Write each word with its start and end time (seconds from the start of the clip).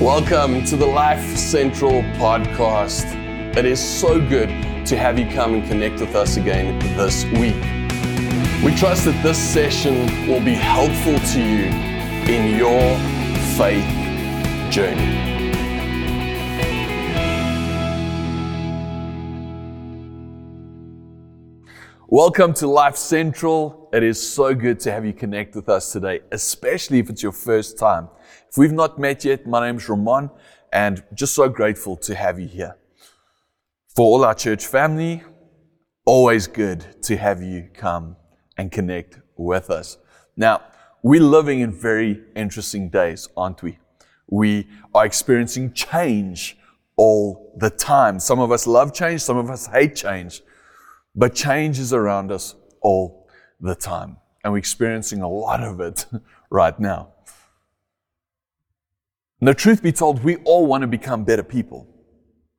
Welcome 0.00 0.64
to 0.64 0.76
the 0.76 0.86
Life 0.86 1.24
Central 1.36 2.02
podcast. 2.18 3.06
It 3.56 3.64
is 3.64 3.78
so 3.78 4.18
good 4.18 4.48
to 4.86 4.96
have 4.96 5.20
you 5.20 5.26
come 5.30 5.54
and 5.54 5.64
connect 5.68 6.00
with 6.00 6.16
us 6.16 6.36
again 6.36 6.80
this 6.96 7.22
week. 7.26 7.54
We 8.64 8.74
trust 8.74 9.04
that 9.04 9.18
this 9.22 9.38
session 9.38 10.26
will 10.26 10.44
be 10.44 10.54
helpful 10.54 11.16
to 11.16 11.40
you 11.40 11.66
in 12.26 12.58
your 12.58 12.98
faith 13.56 13.86
journey. 14.72 15.33
Welcome 22.16 22.54
to 22.54 22.68
Life 22.68 22.94
Central. 22.94 23.90
It 23.92 24.04
is 24.04 24.24
so 24.24 24.54
good 24.54 24.78
to 24.78 24.92
have 24.92 25.04
you 25.04 25.12
connect 25.12 25.56
with 25.56 25.68
us 25.68 25.90
today, 25.90 26.20
especially 26.30 27.00
if 27.00 27.10
it's 27.10 27.24
your 27.24 27.32
first 27.32 27.76
time. 27.76 28.08
If 28.48 28.56
we've 28.56 28.70
not 28.70 29.00
met 29.00 29.24
yet, 29.24 29.48
my 29.48 29.66
name's 29.66 29.88
Ramon, 29.88 30.30
and 30.72 31.02
just 31.12 31.34
so 31.34 31.48
grateful 31.48 31.96
to 31.96 32.14
have 32.14 32.38
you 32.38 32.46
here. 32.46 32.76
For 33.96 34.04
all 34.04 34.24
our 34.24 34.32
church 34.32 34.64
family, 34.64 35.24
always 36.04 36.46
good 36.46 37.02
to 37.02 37.16
have 37.16 37.42
you 37.42 37.68
come 37.74 38.14
and 38.56 38.70
connect 38.70 39.18
with 39.36 39.68
us. 39.68 39.98
Now, 40.36 40.62
we're 41.02 41.20
living 41.20 41.62
in 41.62 41.72
very 41.72 42.22
interesting 42.36 42.90
days, 42.90 43.28
aren't 43.36 43.60
we? 43.60 43.80
We 44.28 44.68
are 44.94 45.04
experiencing 45.04 45.72
change 45.72 46.58
all 46.94 47.56
the 47.58 47.70
time. 47.70 48.20
Some 48.20 48.38
of 48.38 48.52
us 48.52 48.68
love 48.68 48.94
change, 48.94 49.20
some 49.20 49.36
of 49.36 49.50
us 49.50 49.66
hate 49.66 49.96
change. 49.96 50.42
But 51.14 51.34
change 51.34 51.78
is 51.78 51.92
around 51.92 52.32
us 52.32 52.54
all 52.80 53.28
the 53.60 53.74
time. 53.74 54.18
And 54.42 54.52
we're 54.52 54.58
experiencing 54.58 55.22
a 55.22 55.28
lot 55.28 55.62
of 55.62 55.80
it 55.80 56.06
right 56.50 56.78
now. 56.78 57.10
The 59.40 59.54
truth 59.54 59.82
be 59.82 59.92
told, 59.92 60.24
we 60.24 60.36
all 60.36 60.66
want 60.66 60.82
to 60.82 60.86
become 60.86 61.24
better 61.24 61.42
people. 61.42 61.86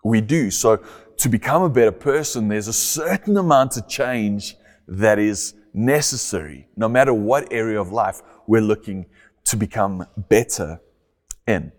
We 0.04 0.22
do. 0.22 0.52
So 0.52 0.84
to 1.18 1.30
become 1.30 1.64
a 1.64 1.70
better 1.70 1.92
person, 1.92 2.48
there's 2.48 2.68
a 2.68 2.74
certain 2.74 3.38
amount 3.38 3.78
of 3.78 3.88
change 3.88 4.56
that 4.88 5.18
is 5.18 5.56
necessary, 5.74 6.68
no 6.76 6.88
matter 6.88 7.14
what 7.14 7.52
area 7.52 7.80
of 7.80 7.92
life 7.92 8.22
we're 8.48 8.62
looking 8.62 9.08
to 9.46 9.58
become 9.58 10.06
better 10.30 10.80
in. 11.48 11.72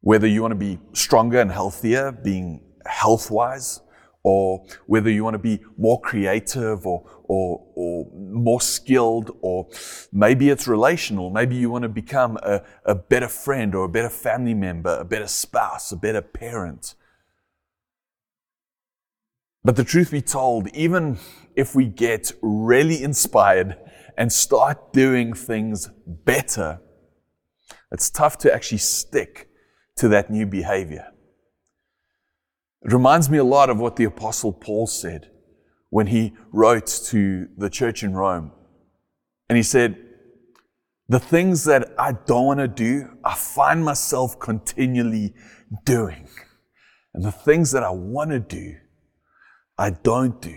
Whether 0.00 0.26
you 0.26 0.42
want 0.42 0.52
to 0.52 0.56
be 0.56 0.78
stronger 0.92 1.40
and 1.40 1.50
healthier, 1.50 2.12
being 2.12 2.62
health 2.86 3.30
wise, 3.30 3.80
or 4.22 4.66
whether 4.86 5.10
you 5.10 5.24
want 5.24 5.34
to 5.34 5.38
be 5.38 5.60
more 5.76 6.00
creative 6.00 6.86
or, 6.86 7.08
or, 7.24 7.64
or 7.74 8.10
more 8.14 8.60
skilled, 8.60 9.30
or 9.40 9.68
maybe 10.12 10.50
it's 10.50 10.66
relational. 10.66 11.30
Maybe 11.30 11.56
you 11.56 11.70
want 11.70 11.82
to 11.82 11.88
become 11.88 12.36
a, 12.42 12.62
a 12.84 12.94
better 12.94 13.28
friend 13.28 13.74
or 13.74 13.84
a 13.84 13.88
better 13.88 14.10
family 14.10 14.54
member, 14.54 14.98
a 14.98 15.04
better 15.04 15.28
spouse, 15.28 15.92
a 15.92 15.96
better 15.96 16.22
parent. 16.22 16.94
But 19.64 19.76
the 19.76 19.84
truth 19.84 20.10
be 20.10 20.22
told, 20.22 20.68
even 20.68 21.18
if 21.54 21.74
we 21.74 21.86
get 21.86 22.32
really 22.42 23.02
inspired 23.02 23.76
and 24.16 24.32
start 24.32 24.92
doing 24.92 25.34
things 25.34 25.90
better, 26.06 26.80
it's 27.92 28.10
tough 28.10 28.38
to 28.38 28.52
actually 28.52 28.78
stick 28.78 29.48
to 29.96 30.08
that 30.08 30.30
new 30.30 30.46
behavior. 30.46 31.12
It 32.84 32.92
reminds 32.92 33.28
me 33.28 33.38
a 33.38 33.44
lot 33.44 33.70
of 33.70 33.78
what 33.78 33.96
the 33.96 34.04
Apostle 34.04 34.52
Paul 34.52 34.86
said 34.86 35.30
when 35.90 36.08
he 36.08 36.34
wrote 36.52 36.86
to 37.06 37.48
the 37.56 37.70
church 37.70 38.02
in 38.02 38.14
Rome. 38.14 38.52
And 39.48 39.56
he 39.56 39.62
said, 39.62 39.96
The 41.08 41.18
things 41.18 41.64
that 41.64 41.92
I 41.98 42.12
don't 42.12 42.46
want 42.46 42.60
to 42.60 42.68
do, 42.68 43.08
I 43.24 43.34
find 43.34 43.84
myself 43.84 44.38
continually 44.38 45.34
doing. 45.84 46.28
And 47.14 47.24
the 47.24 47.32
things 47.32 47.72
that 47.72 47.82
I 47.82 47.90
want 47.90 48.30
to 48.30 48.38
do, 48.38 48.76
I 49.76 49.90
don't 49.90 50.40
do. 50.40 50.56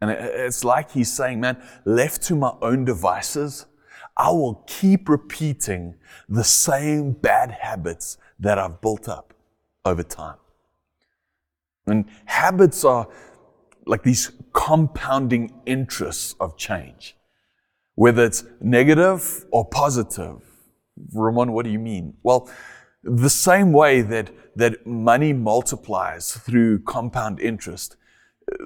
And 0.00 0.10
it's 0.10 0.64
like 0.64 0.90
he's 0.90 1.12
saying, 1.12 1.40
man, 1.40 1.62
left 1.84 2.22
to 2.24 2.34
my 2.34 2.52
own 2.60 2.84
devices, 2.84 3.66
I 4.16 4.30
will 4.30 4.64
keep 4.66 5.08
repeating 5.08 5.94
the 6.28 6.44
same 6.44 7.12
bad 7.12 7.50
habits 7.50 8.18
that 8.38 8.58
I've 8.58 8.80
built 8.80 9.08
up 9.08 9.34
over 9.84 10.02
time. 10.02 10.36
And 11.86 12.06
habits 12.24 12.84
are 12.84 13.08
like 13.86 14.02
these 14.02 14.32
compounding 14.52 15.52
interests 15.66 16.34
of 16.40 16.56
change, 16.56 17.16
whether 17.94 18.24
it's 18.24 18.44
negative 18.60 19.44
or 19.50 19.64
positive. 19.64 20.40
Ramon, 21.12 21.52
what 21.52 21.64
do 21.64 21.70
you 21.70 21.78
mean? 21.78 22.14
Well, 22.22 22.48
the 23.02 23.28
same 23.28 23.72
way 23.72 24.00
that, 24.00 24.30
that 24.56 24.86
money 24.86 25.32
multiplies 25.32 26.32
through 26.32 26.80
compound 26.84 27.40
interest, 27.40 27.96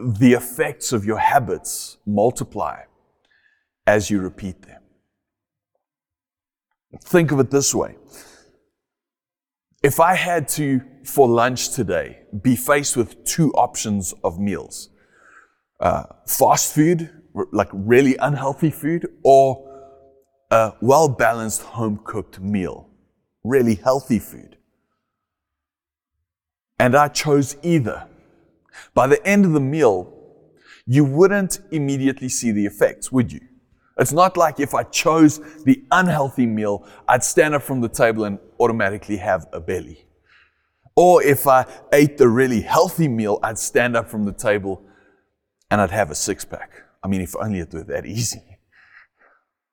the 0.05 0.35
effects 0.35 0.93
of 0.93 1.05
your 1.05 1.19
habits 1.19 1.99
multiply 2.07 2.83
as 3.87 4.11
you 4.11 4.21
repeat 4.21 4.63
them. 4.63 4.83
Think 7.01 7.33
of 7.33 7.41
it 7.41 7.51
this 7.51 7.75
way 7.75 7.97
if 9.83 10.01
I 10.01 10.15
had 10.15 10.49
to, 10.49 10.81
for 11.09 11.27
lunch 11.27 11.71
today, 11.71 12.19
be 12.43 12.55
faced 12.55 12.97
with 12.97 13.25
two 13.25 13.51
options 13.53 14.13
of 14.23 14.39
meals 14.39 14.91
uh, 15.81 16.05
fast 16.27 16.75
food, 16.75 17.11
like 17.53 17.69
really 17.73 18.17
unhealthy 18.17 18.71
food, 18.71 19.09
or 19.23 19.65
a 20.51 20.73
well 20.81 21.09
balanced 21.09 21.63
home 21.63 22.01
cooked 22.05 22.41
meal, 22.41 22.89
really 23.45 23.77
healthy 23.77 24.19
food. 24.19 24.57
And 26.79 26.95
I 26.95 27.09
chose 27.09 27.57
either. 27.63 28.07
By 28.95 29.07
the 29.07 29.25
end 29.27 29.45
of 29.45 29.53
the 29.53 29.61
meal, 29.61 30.13
you 30.87 31.05
wouldn't 31.05 31.61
immediately 31.71 32.29
see 32.29 32.51
the 32.51 32.67
effects, 32.67 33.11
would 33.11 33.33
you? 33.33 33.41
It's 33.99 34.13
not 34.13 34.37
like 34.37 34.61
if 34.61 34.75
I 34.75 34.85
chose 34.85 35.41
the 35.65 35.83
unhealthy 35.91 36.47
meal, 36.47 36.87
I'd 37.09 37.25
stand 37.25 37.55
up 37.55 37.63
from 37.63 37.81
the 37.81 37.89
table 37.89 38.25
and 38.25 38.39
automatically 38.61 39.17
have 39.17 39.47
a 39.53 39.61
belly. 39.61 40.08
Or 41.01 41.23
if 41.23 41.47
I 41.47 41.65
ate 41.93 42.19
the 42.19 42.29
really 42.29 42.61
healthy 42.61 43.07
meal, 43.07 43.39
I'd 43.41 43.57
stand 43.57 43.97
up 43.97 44.09
from 44.09 44.25
the 44.25 44.33
table 44.33 44.85
and 45.71 45.81
I'd 45.81 45.93
have 45.93 46.11
a 46.11 46.15
six 46.17 46.45
pack. 46.45 46.73
I 47.05 47.07
mean, 47.07 47.21
if 47.21 47.37
only 47.37 47.61
it 47.61 47.73
were 47.73 47.85
that 47.85 48.05
easy. 48.05 48.59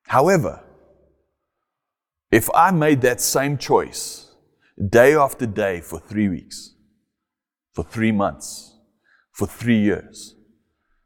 However, 0.03 0.63
if 2.31 2.47
I 2.53 2.69
made 2.69 3.01
that 3.01 3.21
same 3.21 3.57
choice 3.57 4.35
day 4.87 5.15
after 5.15 5.47
day 5.47 5.81
for 5.81 5.99
three 5.99 6.29
weeks, 6.29 6.75
for 7.73 7.83
three 7.83 8.11
months, 8.11 8.77
for 9.31 9.47
three 9.47 9.79
years, 9.79 10.35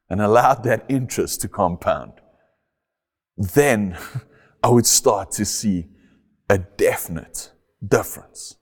and 0.10 0.20
allowed 0.20 0.66
that 0.66 0.84
interest 0.90 1.40
to 1.40 1.48
compound, 1.48 2.12
then 3.38 3.98
I 4.64 4.68
would 4.68 4.86
start 4.86 5.32
to 5.40 5.46
see 5.46 5.88
a 6.50 6.58
definite 6.58 7.54
difference. 7.82 8.59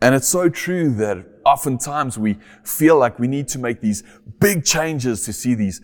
And 0.00 0.14
it's 0.14 0.28
so 0.28 0.48
true 0.48 0.94
that 0.94 1.26
oftentimes 1.44 2.18
we 2.18 2.38
feel 2.62 2.96
like 2.96 3.18
we 3.18 3.26
need 3.26 3.48
to 3.48 3.58
make 3.58 3.80
these 3.80 4.04
big 4.38 4.64
changes 4.64 5.24
to 5.24 5.32
see 5.32 5.54
these 5.54 5.80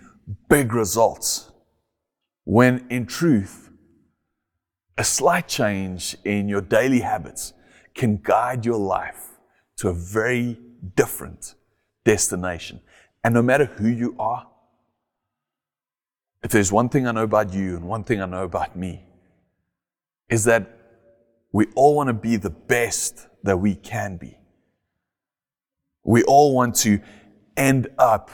big 0.49 0.73
results. 0.73 1.51
When 2.45 2.87
in 2.91 3.07
truth, 3.07 3.71
a 4.97 5.05
slight 5.05 5.49
change 5.49 6.17
in 6.25 6.49
your 6.49 6.61
daily 6.61 7.01
habits 7.01 7.55
can 7.95 8.21
guide 8.23 8.65
your 8.65 8.79
life 8.79 9.31
to 9.79 9.89
a 9.89 9.93
very 9.93 10.59
different 10.95 11.55
destination. 12.05 12.81
And 13.25 13.35
no 13.35 13.43
matter 13.43 13.65
who 13.65 13.89
you 13.89 14.15
are, 14.19 14.47
if 16.43 16.51
there's 16.53 16.71
one 16.71 16.89
thing 16.89 17.07
I 17.07 17.13
know 17.13 17.23
about 17.23 17.53
you 17.53 17.77
and 17.77 17.89
one 17.89 18.05
thing 18.05 18.21
I 18.21 18.27
know 18.27 18.45
about 18.45 18.77
me, 18.77 19.07
is 20.29 20.45
that 20.45 20.74
we 21.55 21.67
all 21.77 21.95
want 21.95 22.09
to 22.09 22.13
be 22.13 22.35
the 22.35 22.51
best 22.51 23.29
that 23.45 23.59
we 23.59 23.77
can 23.77 24.17
be. 24.17 24.37
We 26.05 26.25
all 26.25 26.53
want 26.53 26.75
to 26.79 26.99
end 27.57 27.91
up 27.97 28.33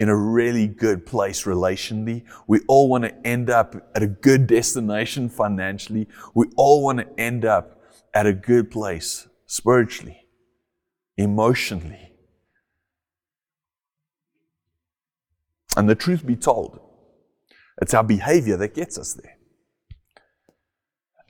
in 0.00 0.08
a 0.08 0.16
really 0.16 0.66
good 0.66 1.06
place 1.06 1.44
relationally. 1.44 2.24
We 2.48 2.62
all 2.66 2.88
want 2.88 3.04
to 3.04 3.14
end 3.24 3.50
up 3.50 3.76
at 3.94 4.02
a 4.02 4.08
good 4.08 4.48
destination 4.48 5.28
financially. 5.28 6.08
We 6.34 6.46
all 6.56 6.82
want 6.82 6.98
to 6.98 7.06
end 7.16 7.44
up 7.44 7.80
at 8.12 8.26
a 8.26 8.32
good 8.32 8.72
place 8.72 9.28
spiritually, 9.46 10.26
emotionally. 11.16 12.14
And 15.76 15.88
the 15.88 15.94
truth 15.94 16.26
be 16.26 16.34
told, 16.34 16.80
it's 17.80 17.94
our 17.94 18.02
behavior 18.02 18.56
that 18.56 18.74
gets 18.74 18.98
us 18.98 19.14
there. 19.14 19.36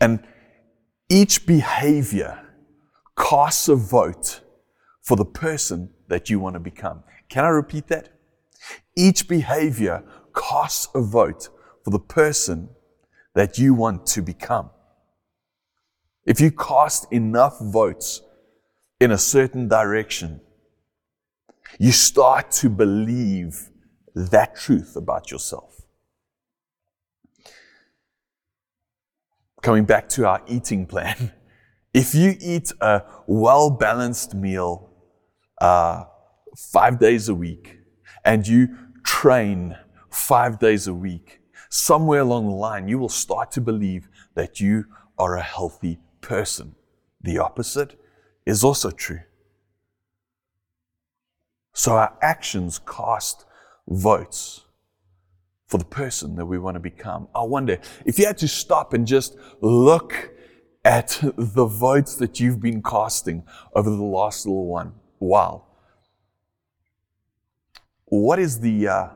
And 0.00 0.26
each 1.08 1.46
behavior 1.46 2.40
casts 3.16 3.68
a 3.68 3.76
vote 3.76 4.40
for 5.02 5.16
the 5.16 5.24
person 5.24 5.90
that 6.08 6.28
you 6.28 6.40
want 6.40 6.54
to 6.54 6.60
become. 6.60 7.04
Can 7.28 7.44
I 7.44 7.48
repeat 7.48 7.88
that? 7.88 8.08
Each 8.96 9.26
behavior 9.28 10.02
casts 10.34 10.88
a 10.94 11.00
vote 11.00 11.48
for 11.84 11.90
the 11.90 11.98
person 11.98 12.70
that 13.34 13.58
you 13.58 13.74
want 13.74 14.06
to 14.06 14.22
become. 14.22 14.70
if 16.26 16.40
you 16.40 16.50
cast 16.50 17.10
enough 17.12 17.56
votes 17.60 18.20
in 18.98 19.12
a 19.12 19.18
certain 19.18 19.68
direction, 19.68 20.40
you 21.78 21.92
start 21.92 22.50
to 22.50 22.68
believe 22.68 23.70
that 24.14 24.56
truth 24.56 24.96
about 24.96 25.30
yourself. 25.30 25.75
Coming 29.66 29.84
back 29.84 30.08
to 30.10 30.28
our 30.28 30.40
eating 30.46 30.86
plan, 30.86 31.32
if 31.92 32.14
you 32.14 32.36
eat 32.40 32.70
a 32.80 33.02
well 33.26 33.68
balanced 33.68 34.32
meal 34.32 34.88
uh, 35.60 36.04
five 36.56 37.00
days 37.00 37.28
a 37.28 37.34
week 37.34 37.80
and 38.24 38.46
you 38.46 38.68
train 39.04 39.76
five 40.08 40.60
days 40.60 40.86
a 40.86 40.94
week, 40.94 41.40
somewhere 41.68 42.20
along 42.20 42.46
the 42.46 42.54
line, 42.54 42.86
you 42.86 42.96
will 42.96 43.08
start 43.08 43.50
to 43.50 43.60
believe 43.60 44.08
that 44.36 44.60
you 44.60 44.84
are 45.18 45.34
a 45.34 45.42
healthy 45.42 45.98
person. 46.20 46.76
The 47.20 47.38
opposite 47.38 47.98
is 48.46 48.62
also 48.62 48.92
true. 48.92 49.22
So 51.74 51.96
our 51.96 52.16
actions 52.22 52.78
cast 52.86 53.44
votes 53.88 54.65
for 55.66 55.78
the 55.78 55.84
person 55.84 56.36
that 56.36 56.46
we 56.46 56.58
want 56.58 56.74
to 56.74 56.80
become. 56.80 57.28
I 57.34 57.42
wonder 57.42 57.78
if 58.04 58.18
you 58.18 58.26
had 58.26 58.38
to 58.38 58.48
stop 58.48 58.92
and 58.92 59.06
just 59.06 59.36
look 59.60 60.30
at 60.84 61.18
the 61.36 61.66
votes 61.66 62.14
that 62.16 62.38
you've 62.38 62.60
been 62.60 62.82
casting 62.82 63.44
over 63.74 63.90
the 63.90 63.96
last 64.02 64.46
little 64.46 64.66
one 64.66 64.92
while. 65.18 65.66
What 68.04 68.38
is 68.38 68.60
the 68.60 68.86
uh, 68.86 69.08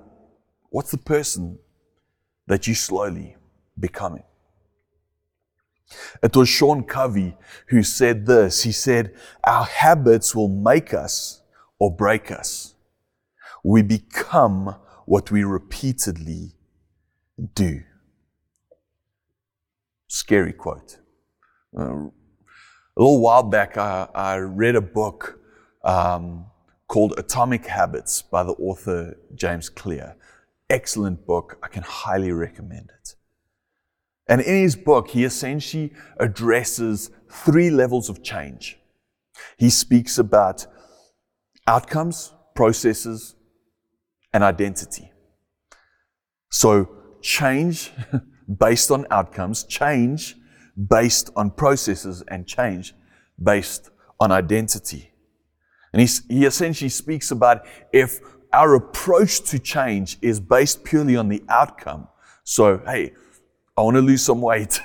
what's 0.71 0.91
the 0.91 0.99
person 0.99 1.61
that 2.49 2.67
you 2.67 2.75
slowly 2.75 3.37
becoming? 3.79 4.25
It 6.23 6.37
was 6.37 6.49
Sean 6.49 6.85
Covey 6.85 7.37
who 7.69 7.83
said 7.83 8.27
this. 8.27 8.63
He 8.63 8.73
said, 8.73 9.15
Our 9.45 9.65
habits 9.65 10.35
will 10.35 10.49
make 10.49 10.93
us 10.93 11.43
or 11.79 11.95
break 11.95 12.31
us. 12.31 12.75
We 13.63 13.83
become 13.83 14.77
what 15.11 15.29
we 15.33 15.43
repeatedly 15.43 16.53
do. 17.57 17.83
Scary 20.07 20.53
quote. 20.53 20.99
Uh, 21.77 21.83
a 21.83 22.11
little 22.97 23.21
while 23.21 23.43
back, 23.43 23.77
I, 23.77 24.07
I 24.15 24.37
read 24.37 24.77
a 24.77 24.81
book 24.81 25.41
um, 25.83 26.47
called 26.87 27.15
Atomic 27.19 27.67
Habits 27.67 28.23
by 28.23 28.45
the 28.45 28.53
author 28.53 29.17
James 29.35 29.69
Clear. 29.69 30.15
Excellent 30.69 31.27
book. 31.27 31.59
I 31.61 31.67
can 31.67 31.83
highly 31.83 32.31
recommend 32.31 32.93
it. 33.01 33.17
And 34.29 34.41
in 34.41 34.63
his 34.63 34.77
book, 34.77 35.09
he 35.09 35.25
essentially 35.25 35.93
addresses 36.21 37.11
three 37.29 37.71
levels 37.71 38.09
of 38.09 38.23
change. 38.23 38.79
He 39.57 39.71
speaks 39.71 40.19
about 40.19 40.67
outcomes, 41.67 42.33
processes, 42.55 43.35
and 44.33 44.45
identity. 44.45 45.11
So 46.51 46.89
change 47.21 47.93
based 48.59 48.91
on 48.91 49.07
outcomes, 49.11 49.65
change 49.65 50.37
based 50.89 51.31
on 51.37 51.51
processes, 51.51 52.23
and 52.29 52.47
change 52.47 52.95
based 53.43 53.91
on 54.19 54.33
identity. 54.33 55.13
And 55.93 56.09
he 56.29 56.45
essentially 56.47 56.89
speaks 56.89 57.31
about 57.31 57.67
if 57.93 58.21
our 58.53 58.75
approach 58.75 59.41
to 59.51 59.59
change 59.59 60.19
is 60.23 60.41
based 60.41 60.85
purely 60.85 61.17
on 61.17 61.29
the 61.29 61.43
outcome. 61.49 62.09
So, 62.45 62.79
hey, 62.87 63.13
I 63.77 63.83
want 63.83 63.97
to 63.97 64.01
lose 64.01 64.23
some 64.23 64.41
weight, 64.41 64.81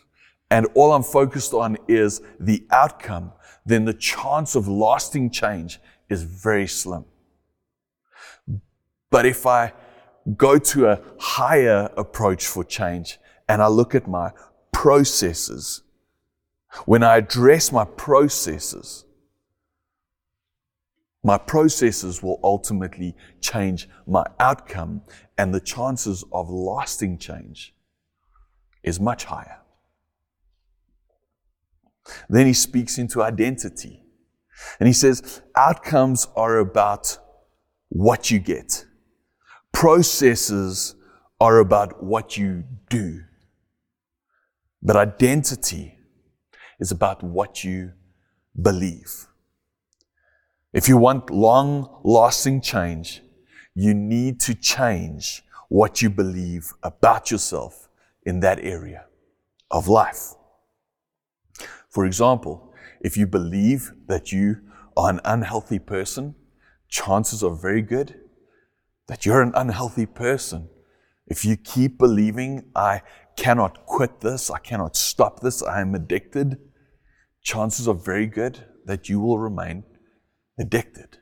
and 0.50 0.66
all 0.74 0.92
I'm 0.92 1.02
focused 1.02 1.52
on 1.52 1.76
is 1.88 2.20
the 2.40 2.66
outcome, 2.70 3.32
then 3.66 3.84
the 3.84 3.94
chance 3.94 4.54
of 4.54 4.68
lasting 4.68 5.30
change 5.30 5.80
is 6.08 6.22
very 6.22 6.66
slim. 6.66 7.04
But 9.10 9.26
if 9.26 9.46
I 9.46 9.72
go 10.36 10.58
to 10.58 10.88
a 10.88 11.00
higher 11.18 11.90
approach 11.96 12.46
for 12.46 12.64
change 12.64 13.18
and 13.48 13.62
I 13.62 13.68
look 13.68 13.94
at 13.94 14.06
my 14.06 14.32
processes, 14.72 15.82
when 16.84 17.02
I 17.02 17.16
address 17.16 17.72
my 17.72 17.84
processes, 17.84 19.04
my 21.24 21.38
processes 21.38 22.22
will 22.22 22.38
ultimately 22.44 23.16
change 23.40 23.88
my 24.06 24.24
outcome 24.38 25.02
and 25.36 25.52
the 25.52 25.60
chances 25.60 26.24
of 26.32 26.48
lasting 26.48 27.18
change 27.18 27.74
is 28.82 29.00
much 29.00 29.24
higher. 29.24 29.60
Then 32.28 32.46
he 32.46 32.52
speaks 32.52 32.98
into 32.98 33.22
identity. 33.22 34.02
And 34.80 34.86
he 34.86 34.92
says, 34.92 35.42
outcomes 35.54 36.26
are 36.34 36.58
about 36.58 37.18
what 37.90 38.30
you 38.30 38.38
get. 38.38 38.84
Processes 39.78 40.96
are 41.40 41.60
about 41.60 42.02
what 42.02 42.36
you 42.36 42.64
do. 42.90 43.20
But 44.82 44.96
identity 44.96 45.96
is 46.80 46.90
about 46.90 47.22
what 47.22 47.62
you 47.62 47.92
believe. 48.60 49.28
If 50.72 50.88
you 50.88 50.96
want 50.96 51.30
long 51.30 52.00
lasting 52.02 52.60
change, 52.60 53.22
you 53.72 53.94
need 53.94 54.40
to 54.40 54.54
change 54.56 55.44
what 55.68 56.02
you 56.02 56.10
believe 56.10 56.72
about 56.82 57.30
yourself 57.30 57.88
in 58.26 58.40
that 58.40 58.58
area 58.58 59.04
of 59.70 59.86
life. 59.86 60.34
For 61.88 62.04
example, 62.04 62.74
if 63.00 63.16
you 63.16 63.28
believe 63.28 63.92
that 64.08 64.32
you 64.32 64.56
are 64.96 65.08
an 65.10 65.20
unhealthy 65.24 65.78
person, 65.78 66.34
chances 66.88 67.44
are 67.44 67.54
very 67.54 67.82
good 67.82 68.27
that 69.08 69.26
you're 69.26 69.42
an 69.42 69.52
unhealthy 69.54 70.06
person. 70.06 70.68
If 71.26 71.44
you 71.44 71.56
keep 71.56 71.98
believing, 71.98 72.70
I 72.76 73.02
cannot 73.36 73.84
quit 73.86 74.20
this, 74.20 74.50
I 74.50 74.58
cannot 74.58 74.96
stop 74.96 75.40
this, 75.40 75.62
I 75.62 75.80
am 75.80 75.94
addicted, 75.94 76.58
chances 77.42 77.88
are 77.88 77.94
very 77.94 78.26
good 78.26 78.64
that 78.84 79.08
you 79.08 79.20
will 79.20 79.38
remain 79.38 79.84
addicted. 80.58 81.18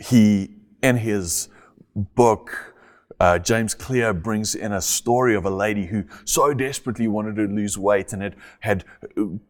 He, 0.00 0.56
in 0.82 0.96
his 0.96 1.48
book, 1.94 2.74
uh, 3.20 3.38
James 3.38 3.74
Clear 3.74 4.12
brings 4.12 4.56
in 4.56 4.72
a 4.72 4.80
story 4.80 5.36
of 5.36 5.44
a 5.44 5.50
lady 5.50 5.86
who 5.86 6.04
so 6.24 6.52
desperately 6.52 7.06
wanted 7.06 7.36
to 7.36 7.42
lose 7.42 7.78
weight 7.78 8.12
and 8.12 8.22
had, 8.22 8.36
had 8.60 8.84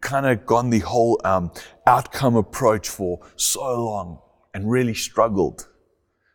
kind 0.01 0.27
of 0.27 0.45
gone 0.45 0.69
the 0.69 0.81
whole 0.81 1.21
um, 1.25 1.51
outcome 1.87 2.37
approach 2.37 2.89
for 2.89 3.21
so 3.37 3.85
long 3.85 4.19
and 4.55 4.71
really 4.71 4.95
struggled. 4.95 5.69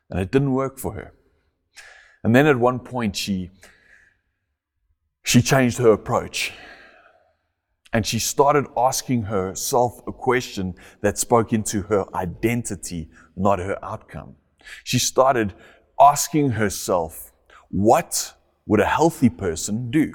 And 0.09 0.19
it 0.19 0.31
didn't 0.31 0.53
work 0.53 0.77
for 0.77 0.93
her. 0.93 1.13
And 2.23 2.35
then 2.35 2.45
at 2.45 2.59
one 2.59 2.79
point, 2.79 3.15
she, 3.15 3.49
she 5.23 5.41
changed 5.41 5.77
her 5.77 5.93
approach. 5.93 6.51
And 7.93 8.05
she 8.05 8.19
started 8.19 8.65
asking 8.77 9.23
herself 9.23 10.01
a 10.05 10.11
question 10.11 10.75
that 11.01 11.17
spoke 11.17 11.53
into 11.53 11.83
her 11.83 12.05
identity, 12.13 13.09
not 13.35 13.59
her 13.59 13.83
outcome. 13.83 14.35
She 14.83 14.99
started 14.99 15.53
asking 15.99 16.51
herself, 16.51 17.31
what 17.69 18.33
would 18.67 18.79
a 18.79 18.85
healthy 18.85 19.29
person 19.29 19.89
do? 19.89 20.13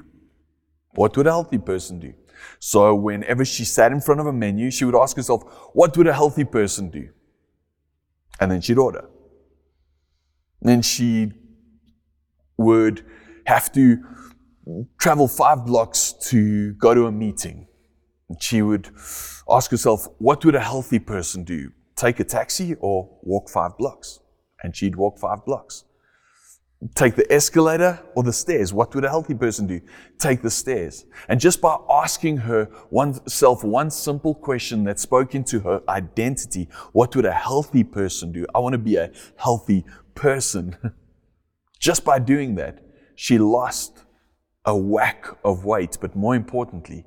What 0.94 1.16
would 1.16 1.26
a 1.26 1.30
healthy 1.30 1.58
person 1.58 1.99
do? 1.99 2.14
So 2.61 2.94
whenever 2.94 3.44
she 3.44 3.64
sat 3.64 3.90
in 3.90 4.00
front 4.00 4.20
of 4.20 4.26
a 4.26 4.32
menu, 4.32 4.70
she 4.70 4.84
would 4.84 4.94
ask 4.94 5.16
herself, 5.16 5.42
what 5.73 5.96
would 5.96 6.06
a 6.06 6.12
healthy 6.12 6.44
person 6.44 6.90
do? 6.90 7.08
And 8.40 8.50
then 8.50 8.60
she'd 8.60 8.78
order. 8.78 9.08
And 10.60 10.68
then 10.70 10.82
she 10.82 11.32
would 12.56 13.04
have 13.46 13.72
to 13.72 13.98
travel 14.98 15.28
five 15.28 15.66
blocks 15.66 16.14
to 16.30 16.72
go 16.74 16.94
to 16.94 17.06
a 17.06 17.12
meeting. 17.12 17.66
And 18.28 18.42
she 18.42 18.62
would 18.62 18.88
ask 19.50 19.70
herself, 19.70 20.08
what 20.18 20.44
would 20.44 20.54
a 20.54 20.60
healthy 20.60 20.98
person 20.98 21.44
do? 21.44 21.70
Take 21.96 22.18
a 22.20 22.24
taxi 22.24 22.74
or 22.80 23.18
walk 23.22 23.48
five 23.48 23.76
blocks? 23.78 24.20
and 24.64 24.74
she'd 24.74 24.96
walk 24.96 25.18
five 25.18 25.44
blocks. 25.44 25.84
Take 26.94 27.14
the 27.14 27.30
escalator 27.32 28.02
or 28.14 28.22
the 28.22 28.32
stairs. 28.32 28.72
What 28.72 28.94
would 28.94 29.04
a 29.04 29.08
healthy 29.08 29.34
person 29.34 29.66
do? 29.66 29.80
Take 30.18 30.42
the 30.42 30.50
stairs. 30.50 31.06
And 31.28 31.40
just 31.40 31.60
by 31.62 31.78
asking 31.88 32.38
her 32.38 32.68
oneself 32.90 33.64
one 33.64 33.90
simple 33.90 34.34
question 34.34 34.84
that 34.84 35.00
spoke 35.00 35.34
into 35.34 35.60
her 35.60 35.82
identity, 35.88 36.68
what 36.92 37.16
would 37.16 37.24
a 37.24 37.32
healthy 37.32 37.84
person 37.84 38.32
do? 38.32 38.44
I 38.54 38.58
want 38.58 38.74
to 38.74 38.78
be 38.78 38.96
a 38.96 39.10
healthy 39.36 39.86
person. 40.14 40.76
just 41.78 42.04
by 42.04 42.18
doing 42.18 42.56
that, 42.56 42.80
she 43.14 43.38
lost 43.38 44.04
a 44.66 44.76
whack 44.76 45.26
of 45.42 45.64
weight, 45.64 45.96
but 46.00 46.14
more 46.14 46.34
importantly, 46.34 47.06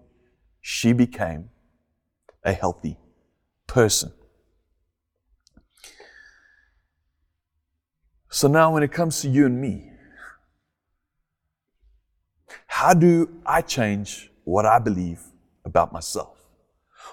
she 0.62 0.92
became 0.92 1.50
a 2.44 2.54
healthy 2.54 2.98
person. 3.68 4.12
So 8.30 8.48
now, 8.48 8.74
when 8.74 8.84
it 8.84 8.92
comes 8.92 9.22
to 9.22 9.30
you 9.30 9.46
and 9.46 9.60
me, 9.60 9.92
How 12.78 12.94
do 12.94 13.28
I 13.44 13.62
change 13.62 14.32
what 14.44 14.68
I 14.68 14.78
believe 14.78 15.22
about 15.66 15.92
myself? 15.92 16.38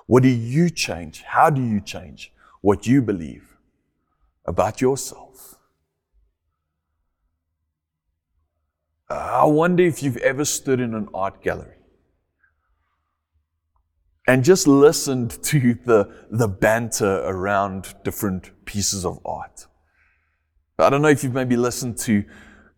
What 0.06 0.22
do 0.22 0.28
you 0.28 0.68
change? 0.68 1.22
How 1.22 1.48
do 1.48 1.62
you 1.62 1.80
change 1.80 2.32
what 2.60 2.86
you 2.86 3.00
believe 3.00 3.56
about 4.44 4.82
yourself? 4.82 5.54
I 9.08 9.46
wonder 9.46 9.82
if 9.84 10.02
you've 10.02 10.18
ever 10.18 10.44
stood 10.44 10.80
in 10.80 10.92
an 10.92 11.08
art 11.14 11.42
gallery 11.42 11.78
and 14.26 14.44
just 14.44 14.66
listened 14.66 15.30
to 15.44 15.78
the, 15.84 16.14
the 16.30 16.48
banter 16.48 17.22
around 17.24 17.94
different 18.04 18.50
pieces 18.66 19.06
of 19.06 19.18
art. 19.24 19.66
I 20.78 20.90
don't 20.90 21.02
know 21.02 21.08
if 21.08 21.22
you've 21.22 21.34
maybe 21.34 21.56
listened 21.56 21.98
to, 21.98 22.24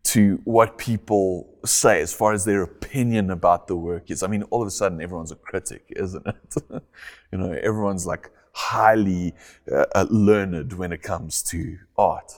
to 0.05 0.41
what 0.45 0.77
people 0.77 1.59
say 1.65 2.01
as 2.03 2.13
far 2.13 2.33
as 2.35 2.45
their 2.45 2.63
opinion 2.63 3.31
about 3.31 3.69
the 3.69 3.77
work 3.77 4.11
is. 4.11 4.23
I 4.23 4.27
mean, 4.27 4.43
all 4.45 4.61
of 4.61 4.69
a 4.69 4.71
sudden, 4.71 5.01
everyone's 5.01 5.33
a 5.33 5.37
critic, 5.37 5.85
isn't 5.97 6.27
it? 6.27 6.83
you 7.33 7.39
know, 7.39 7.53
everyone's 7.53 8.07
like 8.07 8.31
highly 8.53 9.35
uh, 9.71 9.85
uh 9.95 10.07
learned 10.09 10.73
when 10.75 10.93
it 10.93 11.03
comes 11.03 11.43
to 11.43 11.79
art. 11.97 12.33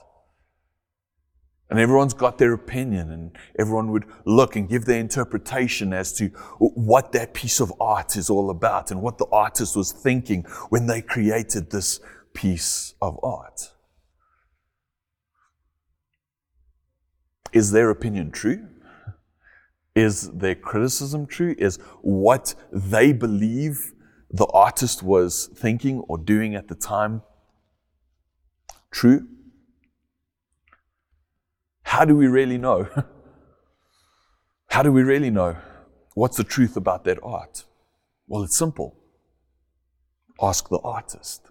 And 1.70 1.78
everyone's 1.78 2.14
got 2.14 2.38
their 2.38 2.54
opinion, 2.54 3.10
and 3.10 3.36
everyone 3.58 3.90
would 3.90 4.04
look 4.24 4.56
and 4.56 4.68
give 4.68 4.86
their 4.86 5.00
interpretation 5.00 5.92
as 5.92 6.14
to 6.14 6.28
what 6.58 7.12
that 7.12 7.34
piece 7.34 7.60
of 7.60 7.72
art 7.78 8.16
is 8.16 8.30
all 8.30 8.48
about 8.48 8.90
and 8.90 9.02
what 9.02 9.18
the 9.18 9.26
artist 9.30 9.76
was 9.76 9.92
thinking 9.92 10.44
when 10.70 10.86
they 10.86 11.02
created 11.02 11.70
this 11.70 12.00
piece 12.32 12.94
of 13.02 13.22
art. 13.22 13.72
Is 17.52 17.72
their 17.72 17.90
opinion 17.90 18.30
true? 18.30 18.68
Is 19.94 20.30
their 20.30 20.54
criticism 20.54 21.26
true? 21.26 21.54
Is 21.58 21.78
what 22.02 22.54
they 22.72 23.12
believe 23.12 23.92
the 24.30 24.46
artist 24.46 25.02
was 25.02 25.48
thinking 25.54 26.00
or 26.08 26.18
doing 26.18 26.54
at 26.54 26.68
the 26.68 26.74
time 26.74 27.22
true? 28.90 29.26
How 31.82 32.04
do 32.04 32.16
we 32.16 32.26
really 32.26 32.58
know? 32.58 32.88
How 34.68 34.82
do 34.82 34.92
we 34.92 35.02
really 35.02 35.30
know 35.30 35.56
what's 36.14 36.36
the 36.36 36.44
truth 36.44 36.76
about 36.76 37.04
that 37.04 37.18
art? 37.22 37.64
Well, 38.26 38.42
it's 38.42 38.56
simple. 38.56 38.96
Ask 40.40 40.68
the 40.68 40.78
artist. 40.80 41.50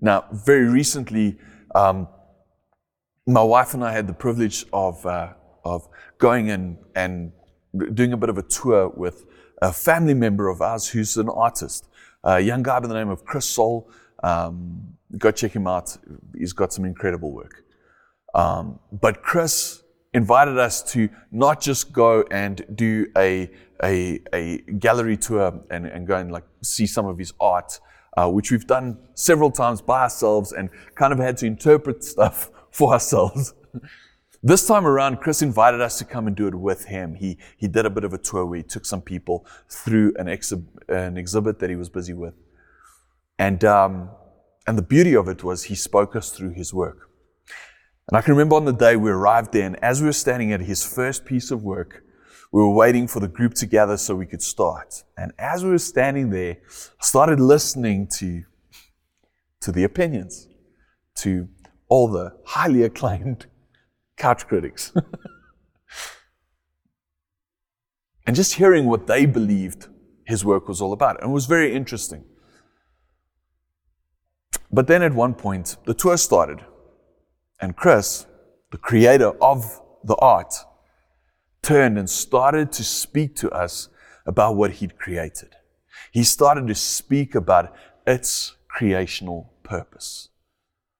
Now, 0.00 0.26
very 0.32 0.68
recently, 0.68 1.38
um, 1.74 2.08
my 3.28 3.42
wife 3.42 3.74
and 3.74 3.84
I 3.84 3.92
had 3.92 4.06
the 4.06 4.14
privilege 4.14 4.64
of, 4.72 5.04
uh, 5.04 5.34
of 5.62 5.86
going 6.16 6.50
and, 6.50 6.78
and 6.94 7.30
doing 7.92 8.14
a 8.14 8.16
bit 8.16 8.30
of 8.30 8.38
a 8.38 8.42
tour 8.42 8.88
with 8.88 9.26
a 9.60 9.70
family 9.70 10.14
member 10.14 10.48
of 10.48 10.62
ours 10.62 10.88
who's 10.88 11.18
an 11.18 11.28
artist, 11.28 11.88
a 12.24 12.40
young 12.40 12.62
guy 12.62 12.80
by 12.80 12.88
the 12.88 12.94
name 12.94 13.10
of 13.10 13.26
Chris 13.26 13.44
Sol. 13.44 13.90
Um, 14.22 14.94
go 15.18 15.30
check 15.30 15.52
him 15.52 15.66
out. 15.66 15.94
He's 16.36 16.54
got 16.54 16.72
some 16.72 16.86
incredible 16.86 17.30
work. 17.30 17.64
Um, 18.34 18.78
but 18.90 19.22
Chris 19.22 19.82
invited 20.14 20.56
us 20.56 20.82
to 20.92 21.10
not 21.30 21.60
just 21.60 21.92
go 21.92 22.24
and 22.30 22.64
do 22.74 23.08
a, 23.14 23.50
a, 23.84 24.20
a 24.32 24.58
gallery 24.78 25.18
tour 25.18 25.60
and, 25.70 25.84
and 25.84 26.06
go 26.06 26.16
and 26.16 26.32
like 26.32 26.44
see 26.62 26.86
some 26.86 27.04
of 27.04 27.18
his 27.18 27.34
art, 27.40 27.78
uh, 28.16 28.30
which 28.30 28.50
we've 28.50 28.66
done 28.66 28.96
several 29.12 29.50
times 29.50 29.82
by 29.82 30.04
ourselves 30.04 30.52
and 30.52 30.70
kind 30.94 31.12
of 31.12 31.18
had 31.18 31.36
to 31.36 31.46
interpret 31.46 32.02
stuff 32.14 32.50
for 32.78 32.92
ourselves. 32.92 33.52
this 34.42 34.66
time 34.66 34.86
around, 34.86 35.16
Chris 35.16 35.42
invited 35.42 35.80
us 35.80 35.98
to 35.98 36.04
come 36.04 36.28
and 36.28 36.36
do 36.36 36.46
it 36.46 36.54
with 36.54 36.84
him. 36.84 37.16
He, 37.16 37.38
he 37.56 37.66
did 37.66 37.84
a 37.84 37.90
bit 37.90 38.04
of 38.04 38.12
a 38.12 38.18
tour 38.18 38.46
where 38.46 38.58
he 38.58 38.62
took 38.62 38.86
some 38.86 39.02
people 39.02 39.44
through 39.68 40.14
an, 40.16 40.26
exhib- 40.26 40.88
an 40.88 41.16
exhibit 41.18 41.58
that 41.58 41.70
he 41.70 41.76
was 41.76 41.88
busy 41.88 42.14
with. 42.14 42.34
And, 43.38 43.64
um, 43.64 44.10
and 44.66 44.78
the 44.78 44.82
beauty 44.82 45.14
of 45.14 45.28
it 45.28 45.42
was 45.42 45.64
he 45.64 45.74
spoke 45.74 46.14
us 46.14 46.30
through 46.30 46.52
his 46.52 46.72
work. 46.72 47.10
And 48.08 48.16
I 48.16 48.22
can 48.22 48.32
remember 48.34 48.56
on 48.56 48.64
the 48.64 48.72
day 48.72 48.96
we 48.96 49.10
arrived 49.10 49.52
there, 49.52 49.66
and 49.66 49.76
as 49.82 50.00
we 50.00 50.06
were 50.06 50.12
standing 50.12 50.52
at 50.52 50.60
his 50.60 50.84
first 50.84 51.26
piece 51.26 51.50
of 51.50 51.62
work, 51.62 52.04
we 52.52 52.62
were 52.62 52.72
waiting 52.72 53.06
for 53.06 53.20
the 53.20 53.28
group 53.28 53.54
to 53.54 53.66
gather 53.66 53.96
so 53.96 54.14
we 54.14 54.24
could 54.24 54.40
start. 54.40 55.02
And 55.16 55.32
as 55.38 55.64
we 55.64 55.70
were 55.70 55.78
standing 55.78 56.30
there, 56.30 56.58
I 56.68 57.04
started 57.04 57.40
listening 57.40 58.06
to, 58.18 58.44
to 59.60 59.72
the 59.72 59.84
opinions, 59.84 60.48
to 61.16 61.48
all 61.88 62.08
the 62.08 62.34
highly 62.44 62.82
acclaimed 62.82 63.46
couch 64.16 64.46
critics. 64.46 64.92
and 68.26 68.36
just 68.36 68.54
hearing 68.54 68.86
what 68.86 69.06
they 69.06 69.26
believed 69.26 69.88
his 70.24 70.44
work 70.44 70.68
was 70.68 70.80
all 70.80 70.92
about. 70.92 71.20
And 71.20 71.30
it 71.30 71.32
was 71.32 71.46
very 71.46 71.74
interesting. 71.74 72.24
But 74.70 74.86
then 74.86 75.02
at 75.02 75.14
one 75.14 75.34
point, 75.34 75.76
the 75.86 75.94
tour 75.94 76.16
started. 76.16 76.60
And 77.60 77.74
Chris, 77.74 78.26
the 78.70 78.78
creator 78.78 79.30
of 79.42 79.80
the 80.04 80.16
art, 80.16 80.54
turned 81.62 81.98
and 81.98 82.08
started 82.08 82.70
to 82.72 82.84
speak 82.84 83.34
to 83.36 83.50
us 83.50 83.88
about 84.26 84.56
what 84.56 84.72
he'd 84.72 84.98
created. 84.98 85.56
He 86.12 86.22
started 86.22 86.66
to 86.68 86.74
speak 86.74 87.34
about 87.34 87.74
its 88.06 88.56
creational 88.68 89.52
purpose, 89.62 90.28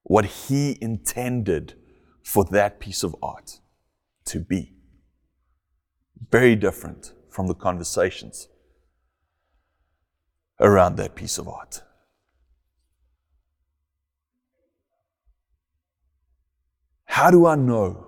what 0.08 0.24
he 0.24 0.78
intended 0.80 1.74
for 2.24 2.42
that 2.46 2.80
piece 2.80 3.02
of 3.02 3.14
art 3.22 3.60
to 4.24 4.40
be. 4.40 4.72
Very 6.30 6.56
different 6.56 7.12
from 7.30 7.46
the 7.46 7.54
conversations 7.54 8.48
around 10.58 10.96
that 10.96 11.14
piece 11.14 11.36
of 11.36 11.46
art. 11.46 11.82
How 17.04 17.30
do 17.30 17.46
I 17.46 17.54
know 17.54 18.06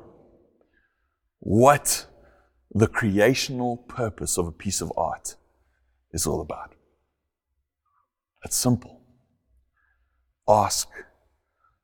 what 1.41 2.07
the 2.73 2.87
creational 2.87 3.77
purpose 3.77 4.39
of 4.39 4.47
a 4.47 4.53
piece 4.53 4.81
of 4.81 4.91
art 4.97 5.37
is 6.13 6.27
all 6.27 6.41
about? 6.41 6.75
It's 8.43 8.57
simple. 8.57 9.03
Ask 10.49 10.89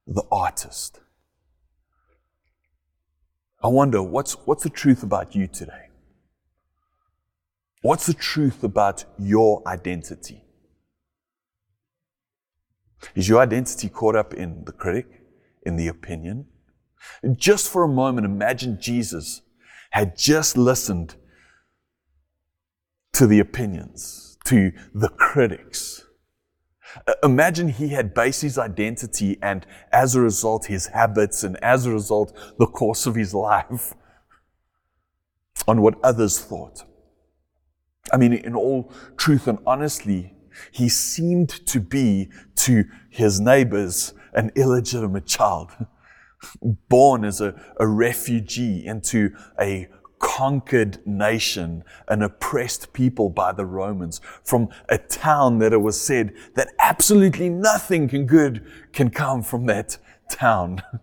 the 0.06 0.25
artist. 0.30 1.00
I 3.62 3.68
wonder 3.68 4.02
what's, 4.02 4.34
what's 4.46 4.62
the 4.62 4.70
truth 4.70 5.02
about 5.02 5.34
you 5.34 5.46
today? 5.46 5.88
What's 7.82 8.06
the 8.06 8.14
truth 8.14 8.62
about 8.62 9.04
your 9.18 9.62
identity? 9.66 10.44
Is 13.14 13.28
your 13.28 13.40
identity 13.40 13.88
caught 13.88 14.16
up 14.16 14.34
in 14.34 14.64
the 14.64 14.72
critic, 14.72 15.22
in 15.64 15.76
the 15.76 15.88
opinion? 15.88 16.46
Just 17.36 17.68
for 17.68 17.84
a 17.84 17.88
moment, 17.88 18.25
imagine 18.25 18.80
Jesus 18.80 19.42
had 19.90 20.16
just 20.16 20.56
listened 20.56 21.16
to 23.12 23.26
the 23.26 23.38
opinions, 23.38 24.36
to 24.46 24.72
the 24.94 25.08
critics. 25.08 26.05
Uh, 27.06 27.14
imagine 27.22 27.68
he 27.68 27.88
had 27.88 28.14
based 28.14 28.42
his 28.42 28.58
identity 28.58 29.38
and 29.42 29.66
as 29.92 30.14
a 30.14 30.20
result 30.20 30.66
his 30.66 30.86
habits 30.88 31.42
and 31.42 31.56
as 31.62 31.86
a 31.86 31.90
result 31.90 32.36
the 32.58 32.66
course 32.66 33.06
of 33.06 33.14
his 33.14 33.34
life 33.48 33.94
on 35.66 35.80
what 35.80 35.98
others 36.02 36.38
thought. 36.38 36.84
I 38.12 38.16
mean, 38.16 38.32
in 38.32 38.54
all 38.54 38.92
truth 39.16 39.48
and 39.48 39.58
honestly, 39.66 40.34
he 40.70 40.88
seemed 40.88 41.48
to 41.66 41.80
be 41.80 42.30
to 42.56 42.84
his 43.10 43.40
neighbors 43.40 44.14
an 44.32 44.52
illegitimate 44.54 45.26
child. 45.26 45.70
born 46.88 47.24
as 47.24 47.40
a, 47.40 47.54
a 47.78 47.86
refugee 47.86 48.84
into 48.84 49.30
a 49.60 49.88
conquered 50.18 51.04
nation, 51.06 51.85
an 52.08 52.23
oppressed 52.23 52.92
people 52.92 53.30
by 53.30 53.52
the 53.52 53.66
Romans, 53.66 54.20
from 54.42 54.68
a 54.88 54.99
town 54.99 55.58
that 55.58 55.73
it 55.73 55.80
was 55.80 56.00
said 56.00 56.32
that 56.54 56.73
absolutely 56.78 57.49
nothing 57.49 58.06
good 58.26 58.66
can 58.92 59.11
come 59.11 59.42
from 59.42 59.66
that 59.66 59.99
town. 60.30 60.82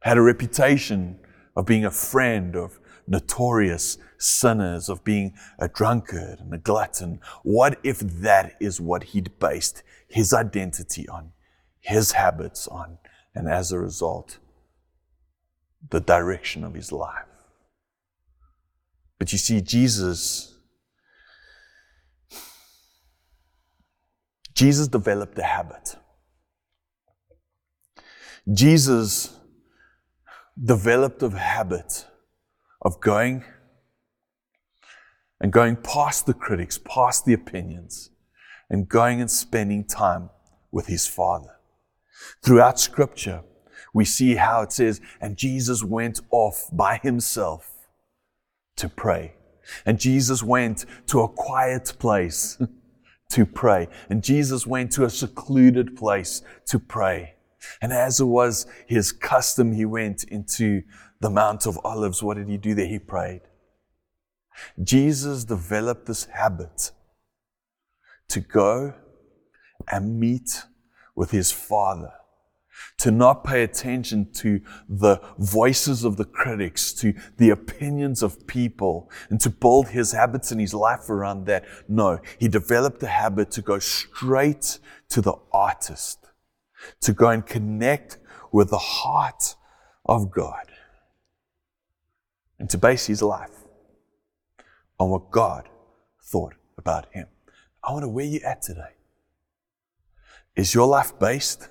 Had 0.00 0.18
a 0.18 0.22
reputation 0.22 1.18
of 1.56 1.66
being 1.66 1.84
a 1.84 1.90
friend 1.90 2.56
of 2.56 2.78
notorious 3.06 3.98
sinners, 4.18 4.88
of 4.88 5.04
being 5.04 5.34
a 5.58 5.68
drunkard 5.68 6.40
and 6.40 6.52
a 6.52 6.58
glutton. 6.58 7.20
What 7.42 7.78
if 7.82 8.00
that 8.00 8.54
is 8.60 8.80
what 8.80 9.04
he'd 9.04 9.38
based 9.38 9.82
his 10.08 10.32
identity 10.32 11.08
on, 11.08 11.32
his 11.80 12.12
habits 12.12 12.68
on? 12.68 12.98
and 13.34 13.48
as 13.48 13.72
a 13.72 13.78
result, 13.78 14.38
the 15.90 16.00
direction 16.00 16.64
of 16.64 16.74
his 16.74 16.92
life. 16.92 17.26
But 19.18 19.32
you 19.32 19.38
see, 19.38 19.60
Jesus, 19.60 20.58
Jesus 24.54 24.88
developed 24.88 25.38
a 25.38 25.42
habit. 25.42 25.96
Jesus 28.52 29.38
developed 30.62 31.22
a 31.22 31.30
habit 31.30 32.06
of 32.82 33.00
going 33.00 33.44
and 35.40 35.52
going 35.52 35.76
past 35.76 36.26
the 36.26 36.34
critics, 36.34 36.78
past 36.78 37.24
the 37.24 37.32
opinions, 37.32 38.10
and 38.70 38.88
going 38.88 39.20
and 39.20 39.30
spending 39.30 39.84
time 39.84 40.30
with 40.70 40.86
his 40.86 41.06
Father. 41.06 41.56
Throughout 42.42 42.78
Scripture, 42.78 43.42
we 43.94 44.04
see 44.04 44.34
how 44.34 44.62
it 44.62 44.72
says, 44.72 45.00
and 45.20 45.36
Jesus 45.36 45.82
went 45.84 46.20
off 46.30 46.68
by 46.72 46.98
himself 46.98 47.88
to 48.76 48.88
pray. 48.88 49.34
And 49.86 49.98
Jesus 49.98 50.42
went 50.42 50.84
to 51.06 51.20
a 51.20 51.28
quiet 51.28 51.94
place 51.98 52.58
to 53.30 53.46
pray. 53.46 53.88
And 54.10 54.22
Jesus 54.22 54.66
went 54.66 54.90
to 54.92 55.04
a 55.04 55.10
secluded 55.10 55.96
place 55.96 56.42
to 56.66 56.78
pray. 56.78 57.34
And 57.80 57.92
as 57.92 58.20
it 58.20 58.24
was 58.24 58.66
his 58.86 59.12
custom, 59.12 59.72
he 59.72 59.84
went 59.84 60.24
into 60.24 60.82
the 61.20 61.30
Mount 61.30 61.64
of 61.64 61.78
Olives. 61.84 62.22
What 62.22 62.36
did 62.36 62.48
he 62.48 62.58
do 62.58 62.74
there? 62.74 62.86
He 62.86 62.98
prayed. 62.98 63.42
Jesus 64.82 65.44
developed 65.44 66.06
this 66.06 66.24
habit 66.26 66.90
to 68.28 68.40
go 68.40 68.94
and 69.90 70.18
meet 70.18 70.64
with 71.14 71.30
his 71.30 71.52
Father 71.52 72.12
to 72.98 73.10
not 73.10 73.44
pay 73.44 73.62
attention 73.62 74.30
to 74.32 74.60
the 74.88 75.20
voices 75.38 76.04
of 76.04 76.16
the 76.16 76.24
critics, 76.24 76.92
to 76.94 77.14
the 77.36 77.50
opinions 77.50 78.22
of 78.22 78.46
people, 78.46 79.10
and 79.30 79.40
to 79.40 79.50
build 79.50 79.88
his 79.88 80.12
habits 80.12 80.50
and 80.52 80.60
his 80.60 80.74
life 80.74 81.10
around 81.10 81.46
that. 81.46 81.64
No, 81.88 82.20
he 82.38 82.48
developed 82.48 83.00
the 83.00 83.08
habit 83.08 83.50
to 83.52 83.62
go 83.62 83.78
straight 83.78 84.78
to 85.10 85.20
the 85.20 85.34
artist, 85.52 86.26
to 87.00 87.12
go 87.12 87.28
and 87.28 87.44
connect 87.44 88.18
with 88.52 88.70
the 88.70 88.78
heart 88.78 89.56
of 90.06 90.30
God, 90.30 90.70
and 92.58 92.70
to 92.70 92.78
base 92.78 93.06
his 93.06 93.22
life 93.22 93.64
on 94.98 95.10
what 95.10 95.30
God 95.30 95.68
thought 96.22 96.54
about 96.78 97.06
him. 97.12 97.26
I 97.82 97.92
wonder 97.92 98.08
where 98.08 98.24
you're 98.24 98.46
at 98.46 98.62
today. 98.62 98.94
Is 100.56 100.72
your 100.74 100.86
life 100.86 101.18
based 101.18 101.68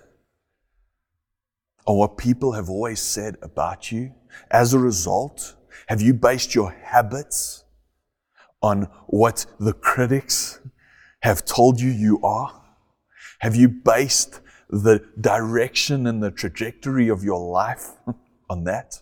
on 1.86 1.98
what 1.98 2.18
people 2.18 2.54
have 2.54 2.70
always 2.70 3.02
said 3.02 3.38
about 3.42 3.92
you? 3.92 4.14
As 4.50 4.74
a 4.74 4.80
result, 4.80 5.56
have 5.88 6.02
you 6.02 6.14
based 6.14 6.56
your 6.56 6.72
habits 6.72 7.64
on 8.62 8.84
what 9.08 9.46
the 9.60 9.74
critics 9.74 10.60
have 11.22 11.46
told 11.46 11.80
you 11.80 11.90
you 11.90 12.20
are? 12.24 12.62
Have 13.40 13.56
you 13.56 13.68
based 13.68 14.40
the 14.70 15.06
direction 15.20 16.08
and 16.08 16.24
the 16.24 16.32
trajectory 16.32 17.10
of 17.10 17.24
your 17.24 17.40
life 17.40 17.90
on 18.50 18.64
that? 18.64 19.02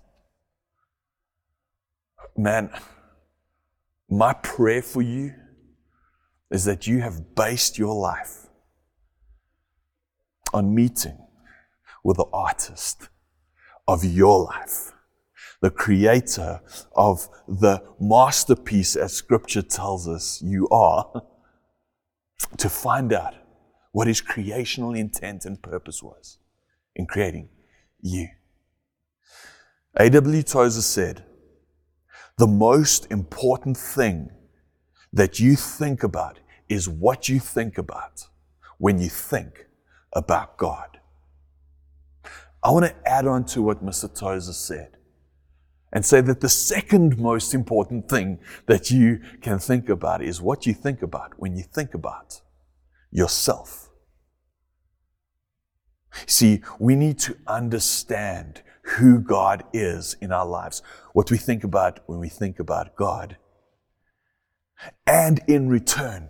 Man, 2.36 2.72
my 4.10 4.34
prayer 4.34 4.82
for 4.82 5.02
you 5.02 5.34
is 6.50 6.66
that 6.66 6.88
you 6.88 7.00
have 7.00 7.36
based 7.36 7.78
your 7.78 7.94
life 7.94 8.48
on 10.54 10.74
meeting 10.76 11.18
with 12.04 12.18
the 12.18 12.26
artist 12.34 13.10
of 13.88 14.04
your 14.04 14.44
life, 14.46 14.92
the 15.62 15.70
creator 15.70 16.62
of 16.96 17.30
the 17.48 17.84
masterpiece, 18.00 18.96
as 18.96 19.14
scripture 19.14 19.62
tells 19.62 20.08
us 20.08 20.42
you 20.42 20.68
are, 20.70 21.24
to 22.58 22.70
find 22.70 23.14
out 23.14 23.36
what 23.92 24.08
his 24.08 24.22
creational 24.22 24.94
intent 24.94 25.46
and 25.46 25.62
purpose 25.62 26.02
was 26.02 26.40
in 26.96 27.06
creating 27.06 27.50
you. 28.02 28.28
A.W. 29.98 30.44
Tozer 30.44 30.82
said, 30.82 31.26
The 32.38 32.48
most 32.48 33.12
important 33.12 33.78
thing 33.78 34.32
that 35.12 35.40
you 35.40 35.56
think 35.56 36.04
about 36.04 36.40
is 36.70 36.88
what 36.88 37.28
you 37.28 37.40
think 37.40 37.78
about 37.78 38.28
when 38.78 39.00
you 39.00 39.10
think 39.10 39.68
about 40.14 40.58
God. 40.58 41.01
I 42.64 42.72
want 42.72 42.86
to 42.86 42.96
add 43.08 43.26
on 43.26 43.46
to 43.46 43.62
what 43.62 43.84
Mr. 43.84 44.14
Tozer 44.14 44.54
said 44.54 44.98
and 45.92 46.06
say 46.06 46.22
that 46.22 46.42
the 46.42 46.50
second 46.50 47.18
most 47.18 47.54
important 47.54 48.08
thing 48.08 48.40
that 48.68 48.92
you 48.92 49.20
can 49.42 49.60
think 49.60 49.90
about 49.90 50.22
is 50.22 50.42
what 50.42 50.66
you 50.66 50.74
think 50.74 51.02
about 51.02 51.34
when 51.38 51.56
you 51.56 51.64
think 51.64 51.94
about 51.94 52.42
yourself. 53.12 53.90
See, 56.28 56.62
we 56.80 56.96
need 56.96 57.20
to 57.20 57.38
understand 57.48 58.62
who 58.84 59.20
God 59.20 59.64
is 59.74 60.16
in 60.22 60.32
our 60.32 60.46
lives, 60.46 60.82
what 61.14 61.32
we 61.32 61.38
think 61.38 61.64
about 61.64 62.00
when 62.06 62.20
we 62.20 62.30
think 62.30 62.60
about 62.60 62.96
God. 62.96 63.38
And 65.06 65.40
in 65.48 65.70
return, 65.70 66.30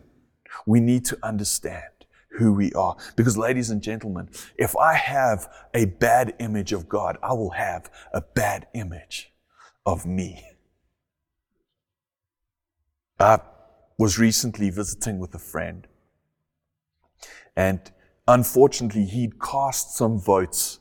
we 0.66 0.80
need 0.80 1.06
to 1.06 1.18
understand 1.24 1.91
who 2.38 2.54
we 2.54 2.72
are. 2.74 2.96
Because, 3.16 3.38
ladies 3.38 3.70
and 3.70 3.82
gentlemen, 3.82 4.30
if 4.58 4.76
I 4.78 4.96
have 4.96 5.48
a 5.74 5.86
bad 5.86 6.34
image 6.40 6.74
of 6.74 6.88
God, 6.88 7.18
I 7.22 7.34
will 7.34 7.52
have 7.52 7.90
a 8.14 8.22
bad 8.22 8.68
image 8.74 9.32
of 9.86 10.06
me. 10.06 10.46
I 13.20 13.40
was 13.98 14.18
recently 14.18 14.70
visiting 14.70 15.20
with 15.20 15.36
a 15.36 15.40
friend, 15.40 15.88
and 17.56 17.80
unfortunately, 18.28 19.06
he'd 19.06 19.40
cast 19.40 19.96
some 19.96 20.20
votes 20.20 20.80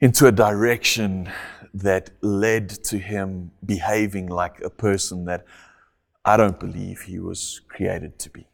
into 0.00 0.26
a 0.26 0.32
direction 0.32 1.30
that 1.72 2.10
led 2.20 2.68
to 2.68 2.98
him 2.98 3.50
behaving 3.64 4.26
like 4.26 4.60
a 4.60 4.70
person 4.70 5.24
that 5.24 5.44
I 6.24 6.36
don't 6.36 6.60
believe 6.60 7.02
he 7.02 7.18
was 7.18 7.62
created 7.68 8.18
to 8.18 8.30
be. 8.30 8.46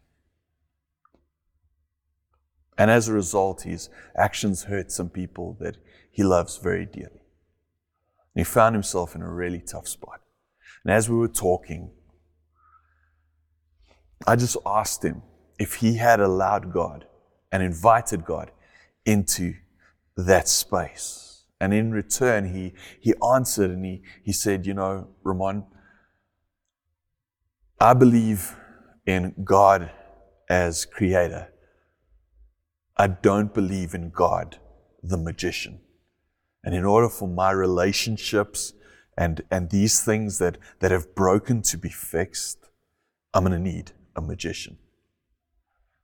And 2.78 2.90
as 2.90 3.08
a 3.08 3.12
result, 3.12 3.62
his 3.62 3.90
actions 4.16 4.64
hurt 4.64 4.90
some 4.90 5.10
people 5.10 5.56
that 5.60 5.76
he 6.10 6.22
loves 6.22 6.56
very 6.58 6.86
dearly. 6.86 7.22
And 8.34 8.40
he 8.40 8.44
found 8.44 8.74
himself 8.74 9.14
in 9.14 9.22
a 9.22 9.30
really 9.30 9.60
tough 9.60 9.86
spot. 9.86 10.20
And 10.84 10.92
as 10.92 11.08
we 11.08 11.16
were 11.16 11.28
talking, 11.28 11.90
I 14.26 14.36
just 14.36 14.56
asked 14.64 15.04
him 15.04 15.22
if 15.58 15.76
he 15.76 15.96
had 15.96 16.20
allowed 16.20 16.72
God 16.72 17.06
and 17.50 17.62
invited 17.62 18.24
God 18.24 18.50
into 19.04 19.54
that 20.16 20.48
space. 20.48 21.44
And 21.60 21.72
in 21.72 21.92
return, 21.92 22.52
he, 22.52 22.74
he 23.00 23.14
answered 23.34 23.70
and 23.70 23.84
he, 23.84 24.02
he 24.24 24.32
said, 24.32 24.66
You 24.66 24.74
know, 24.74 25.08
Ramon, 25.22 25.64
I 27.80 27.94
believe 27.94 28.56
in 29.06 29.34
God 29.44 29.90
as 30.48 30.84
creator. 30.84 31.51
I 32.96 33.06
don't 33.06 33.54
believe 33.54 33.94
in 33.94 34.10
God, 34.10 34.58
the 35.02 35.16
magician. 35.16 35.80
And 36.64 36.74
in 36.74 36.84
order 36.84 37.08
for 37.08 37.28
my 37.28 37.50
relationships 37.50 38.74
and, 39.16 39.42
and 39.50 39.70
these 39.70 40.02
things 40.04 40.38
that, 40.38 40.58
that 40.80 40.90
have 40.90 41.14
broken 41.14 41.62
to 41.62 41.76
be 41.76 41.88
fixed, 41.88 42.70
I'm 43.34 43.44
going 43.44 43.52
to 43.52 43.58
need 43.58 43.92
a 44.14 44.20
magician. 44.20 44.78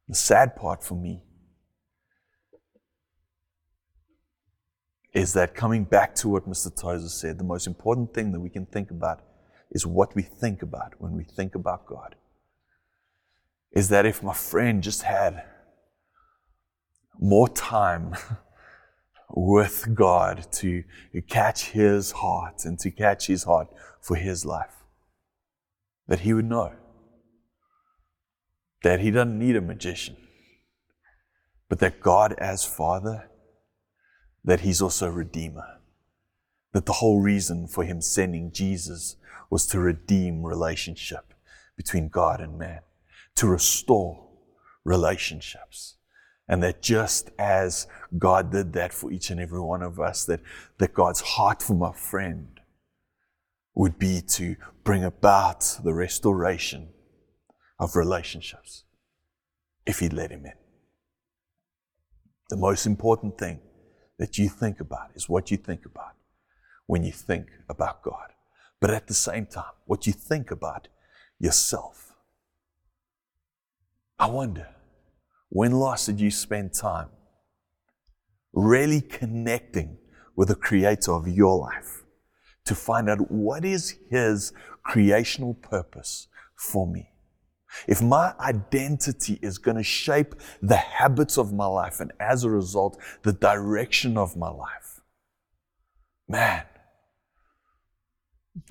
The 0.08 0.14
sad 0.14 0.56
part 0.56 0.82
for 0.82 0.94
me 0.94 1.24
is 5.12 5.32
that 5.34 5.54
coming 5.54 5.84
back 5.84 6.14
to 6.16 6.28
what 6.28 6.48
Mr. 6.48 6.74
Tozer 6.74 7.08
said, 7.08 7.38
the 7.38 7.44
most 7.44 7.66
important 7.66 8.14
thing 8.14 8.32
that 8.32 8.40
we 8.40 8.50
can 8.50 8.66
think 8.66 8.90
about 8.90 9.20
is 9.70 9.86
what 9.86 10.14
we 10.14 10.22
think 10.22 10.62
about 10.62 10.94
when 10.98 11.12
we 11.12 11.24
think 11.24 11.54
about 11.54 11.86
God. 11.86 12.14
Is 13.72 13.90
that 13.90 14.06
if 14.06 14.22
my 14.22 14.32
friend 14.32 14.82
just 14.82 15.02
had 15.02 15.44
more 17.18 17.48
time 17.48 18.14
with 19.30 19.94
God 19.94 20.46
to 20.52 20.84
catch 21.28 21.70
his 21.70 22.12
heart 22.12 22.64
and 22.64 22.78
to 22.78 22.90
catch 22.90 23.26
his 23.26 23.44
heart 23.44 23.68
for 24.00 24.16
his 24.16 24.44
life. 24.44 24.74
That 26.06 26.20
he 26.20 26.32
would 26.32 26.46
know 26.46 26.72
that 28.82 29.00
he 29.00 29.10
doesn't 29.10 29.38
need 29.38 29.56
a 29.56 29.60
magician, 29.60 30.16
but 31.68 31.78
that 31.80 32.00
God, 32.00 32.32
as 32.38 32.64
Father, 32.64 33.28
that 34.44 34.60
he's 34.60 34.80
also 34.80 35.08
Redeemer. 35.08 35.80
That 36.72 36.86
the 36.86 36.94
whole 36.94 37.20
reason 37.20 37.66
for 37.66 37.84
him 37.84 38.00
sending 38.00 38.52
Jesus 38.52 39.16
was 39.50 39.66
to 39.66 39.78
redeem 39.78 40.42
relationship 40.42 41.34
between 41.76 42.08
God 42.08 42.40
and 42.40 42.58
man, 42.58 42.80
to 43.34 43.46
restore 43.46 44.28
relationships. 44.84 45.97
And 46.48 46.62
that 46.62 46.80
just 46.80 47.30
as 47.38 47.86
God 48.16 48.50
did 48.50 48.72
that 48.72 48.92
for 48.92 49.12
each 49.12 49.30
and 49.30 49.38
every 49.38 49.60
one 49.60 49.82
of 49.82 50.00
us, 50.00 50.24
that, 50.24 50.40
that 50.78 50.94
God's 50.94 51.20
heart 51.20 51.62
for 51.62 51.74
my 51.74 51.92
friend 51.92 52.60
would 53.74 53.98
be 53.98 54.22
to 54.22 54.56
bring 54.82 55.04
about 55.04 55.78
the 55.84 55.92
restoration 55.92 56.88
of 57.78 57.96
relationships 57.96 58.84
if 59.86 60.00
He'd 60.00 60.12
let 60.12 60.30
Him 60.30 60.46
in. 60.46 60.52
The 62.48 62.56
most 62.56 62.86
important 62.86 63.36
thing 63.38 63.60
that 64.18 64.38
you 64.38 64.48
think 64.48 64.80
about 64.80 65.10
is 65.14 65.28
what 65.28 65.50
you 65.50 65.56
think 65.58 65.84
about 65.84 66.14
when 66.86 67.04
you 67.04 67.12
think 67.12 67.48
about 67.68 68.02
God. 68.02 68.32
But 68.80 68.90
at 68.90 69.06
the 69.06 69.14
same 69.14 69.46
time, 69.46 69.72
what 69.84 70.06
you 70.06 70.12
think 70.12 70.50
about 70.50 70.88
yourself. 71.38 72.14
I 74.18 74.26
wonder, 74.26 74.68
when 75.48 75.72
last 75.72 76.06
did 76.06 76.20
you 76.20 76.30
spend 76.30 76.74
time 76.74 77.08
really 78.52 79.00
connecting 79.00 79.98
with 80.36 80.48
the 80.48 80.54
creator 80.54 81.12
of 81.12 81.26
your 81.26 81.58
life 81.58 82.02
to 82.64 82.74
find 82.74 83.08
out 83.08 83.30
what 83.30 83.64
is 83.64 83.96
his 84.10 84.52
creational 84.82 85.54
purpose 85.54 86.28
for 86.56 86.86
me? 86.86 87.10
If 87.86 88.00
my 88.00 88.34
identity 88.40 89.38
is 89.42 89.58
going 89.58 89.76
to 89.76 89.82
shape 89.82 90.34
the 90.62 90.76
habits 90.76 91.36
of 91.38 91.52
my 91.52 91.66
life 91.66 92.00
and 92.00 92.12
as 92.18 92.44
a 92.44 92.50
result, 92.50 92.98
the 93.22 93.32
direction 93.32 94.16
of 94.16 94.36
my 94.36 94.48
life, 94.48 95.00
man, 96.28 96.64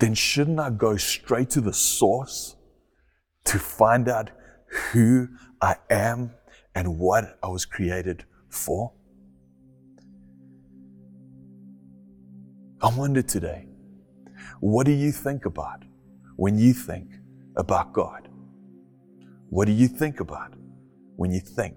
then 0.00 0.14
shouldn't 0.14 0.60
I 0.60 0.70
go 0.70 0.96
straight 0.96 1.50
to 1.50 1.60
the 1.60 1.72
source 1.72 2.56
to 3.44 3.58
find 3.58 4.08
out 4.08 4.30
who 4.92 5.28
I 5.60 5.76
am 5.88 6.32
and 6.74 6.98
what 6.98 7.38
I 7.42 7.48
was 7.48 7.64
created 7.64 8.24
for? 8.48 8.92
I 12.80 12.94
wonder 12.96 13.22
today, 13.22 13.66
what 14.60 14.86
do 14.86 14.92
you 14.92 15.10
think 15.10 15.44
about 15.44 15.84
when 16.36 16.58
you 16.58 16.72
think 16.72 17.10
about 17.56 17.92
God? 17.92 18.28
What 19.50 19.66
do 19.66 19.72
you 19.72 19.88
think 19.88 20.20
about 20.20 20.54
when 21.16 21.32
you 21.32 21.40
think 21.40 21.76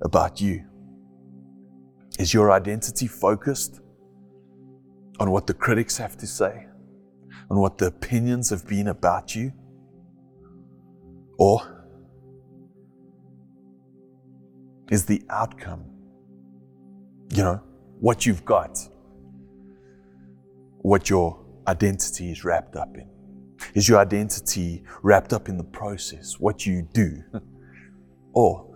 about 0.00 0.40
you? 0.40 0.64
Is 2.18 2.32
your 2.32 2.50
identity 2.52 3.06
focused 3.06 3.80
on 5.20 5.30
what 5.30 5.46
the 5.46 5.54
critics 5.54 5.98
have 5.98 6.16
to 6.18 6.26
say, 6.26 6.66
on 7.50 7.58
what 7.58 7.76
the 7.76 7.86
opinions 7.86 8.48
have 8.50 8.66
been 8.66 8.88
about 8.88 9.34
you? 9.34 9.52
Or 11.38 11.75
is 14.90 15.04
the 15.04 15.22
outcome, 15.30 15.84
you 17.30 17.42
know, 17.42 17.62
what 18.00 18.26
you've 18.26 18.44
got, 18.44 18.78
what 20.78 21.10
your 21.10 21.44
identity 21.66 22.30
is 22.30 22.44
wrapped 22.44 22.76
up 22.76 22.96
in? 22.96 23.08
Is 23.74 23.88
your 23.88 23.98
identity 23.98 24.84
wrapped 25.02 25.32
up 25.32 25.48
in 25.48 25.56
the 25.56 25.64
process, 25.64 26.38
what 26.38 26.66
you 26.66 26.88
do? 26.92 27.22
or 28.32 28.66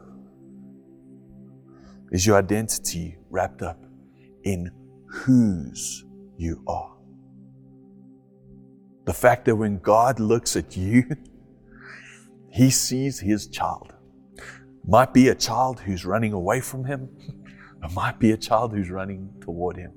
is 2.10 2.26
your 2.26 2.36
identity 2.36 3.16
wrapped 3.30 3.62
up 3.62 3.78
in 4.42 4.70
whose 5.06 6.04
you 6.36 6.62
are? 6.66 6.96
The 9.04 9.12
fact 9.14 9.44
that 9.44 9.56
when 9.56 9.78
God 9.78 10.18
looks 10.18 10.56
at 10.56 10.76
you, 10.76 11.04
he 12.50 12.70
sees 12.70 13.20
his 13.20 13.46
child. 13.46 13.92
Might 14.90 15.14
be 15.14 15.28
a 15.28 15.36
child 15.36 15.78
who's 15.78 16.04
running 16.04 16.32
away 16.32 16.60
from 16.60 16.84
him, 16.84 17.08
it 17.84 17.92
might 17.92 18.18
be 18.18 18.32
a 18.32 18.36
child 18.36 18.72
who's 18.72 18.90
running 18.90 19.32
toward 19.40 19.76
him. 19.76 19.92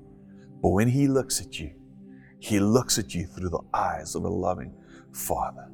But 0.62 0.68
when 0.68 0.86
he 0.86 1.08
looks 1.08 1.40
at 1.40 1.58
you, 1.58 1.72
he 2.38 2.60
looks 2.60 2.96
at 2.96 3.12
you 3.12 3.26
through 3.26 3.48
the 3.48 3.62
eyes 3.74 4.14
of 4.14 4.22
a 4.22 4.28
loving 4.28 4.72
Father. 5.12 5.68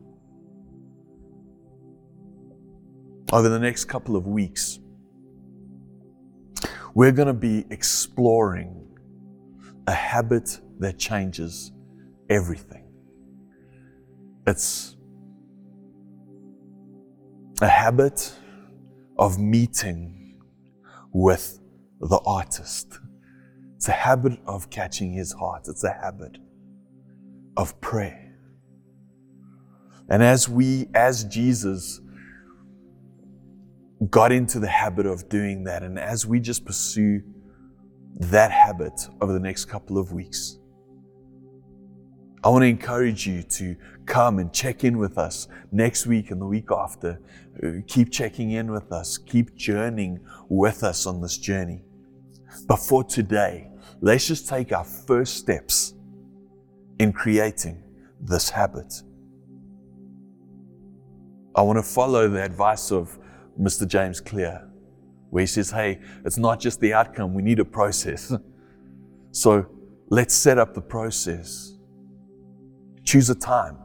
Over 3.30 3.50
the 3.50 3.59
next 3.59 3.85
couple 3.85 4.16
of 4.16 4.26
weeks, 4.26 4.78
we're 6.94 7.12
going 7.12 7.28
to 7.28 7.35
be 7.35 7.66
exploring 7.68 8.88
a 9.87 9.92
habit 9.92 10.61
that 10.78 10.98
changes 10.98 11.72
everything. 12.30 12.85
It's 14.46 14.96
a 17.61 17.68
habit 17.68 18.33
of 19.20 19.38
meeting 19.38 20.40
with 21.12 21.61
the 22.00 22.18
artist. 22.24 22.98
It's 23.76 23.87
a 23.87 23.92
habit 23.92 24.40
of 24.46 24.70
catching 24.70 25.12
his 25.12 25.33
heart. 25.33 25.66
It's 25.68 25.85
a 25.85 25.92
habit 25.92 26.38
of 27.56 27.78
prayer. 27.83 28.35
And 30.09 30.22
as 30.22 30.48
we, 30.48 30.88
as 30.94 31.24
Jesus, 31.24 32.00
got 34.09 34.33
into 34.33 34.59
the 34.59 34.68
habit 34.68 35.04
of 35.04 35.28
doing 35.28 35.64
that, 35.64 35.83
and 35.83 35.98
as 35.98 36.26
we 36.26 36.40
just 36.40 36.64
pursue 36.64 37.22
that 38.20 38.50
habit 38.50 39.09
over 39.20 39.35
the 39.35 39.38
next 39.38 39.66
couple 39.66 39.98
of 39.98 40.12
weeks, 40.12 40.59
I 42.42 42.48
want 42.48 42.62
to 42.62 42.68
encourage 42.68 43.26
you 43.26 43.42
to 43.42 43.76
come 44.10 44.40
and 44.40 44.52
check 44.52 44.82
in 44.82 44.98
with 44.98 45.16
us 45.16 45.46
next 45.70 46.04
week 46.04 46.32
and 46.32 46.40
the 46.40 46.46
week 46.46 46.70
after. 46.72 47.20
Uh, 47.64 47.80
keep 47.86 48.10
checking 48.10 48.50
in 48.50 48.70
with 48.70 48.92
us. 48.92 49.16
Keep 49.16 49.54
journeying 49.54 50.18
with 50.48 50.82
us 50.82 51.06
on 51.06 51.20
this 51.22 51.38
journey. 51.38 51.82
But 52.66 52.76
for 52.76 53.04
today, 53.04 53.70
let's 54.00 54.26
just 54.26 54.48
take 54.48 54.72
our 54.72 54.84
first 54.84 55.36
steps 55.36 55.94
in 56.98 57.12
creating 57.12 57.82
this 58.20 58.50
habit. 58.50 58.92
I 61.54 61.62
want 61.62 61.78
to 61.78 61.82
follow 61.82 62.28
the 62.28 62.42
advice 62.42 62.90
of 62.90 63.16
Mr. 63.58 63.86
James 63.86 64.20
Clear, 64.20 64.68
where 65.30 65.42
he 65.42 65.46
says, 65.46 65.70
Hey, 65.70 66.00
it's 66.24 66.36
not 66.36 66.58
just 66.58 66.80
the 66.80 66.92
outcome, 66.94 67.32
we 67.32 67.42
need 67.42 67.60
a 67.60 67.64
process. 67.64 68.32
so 69.30 69.66
let's 70.08 70.34
set 70.34 70.58
up 70.58 70.74
the 70.74 70.80
process. 70.80 71.76
Choose 73.04 73.30
a 73.30 73.34
time, 73.34 73.78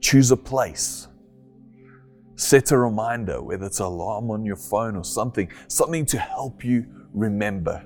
choose 0.00 0.30
a 0.30 0.36
place, 0.36 1.08
set 2.36 2.70
a 2.70 2.78
reminder, 2.78 3.42
whether 3.42 3.66
it's 3.66 3.80
an 3.80 3.86
alarm 3.86 4.30
on 4.30 4.44
your 4.44 4.56
phone 4.56 4.96
or 4.96 5.04
something, 5.04 5.50
something 5.68 6.06
to 6.06 6.18
help 6.18 6.64
you 6.64 6.86
remember 7.12 7.84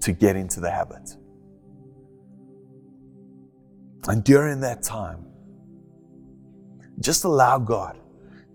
to 0.00 0.12
get 0.12 0.36
into 0.36 0.60
the 0.60 0.70
habit. 0.70 1.16
And 4.08 4.24
during 4.24 4.60
that 4.60 4.82
time, 4.82 5.26
just 7.00 7.24
allow 7.24 7.58
God 7.58 7.98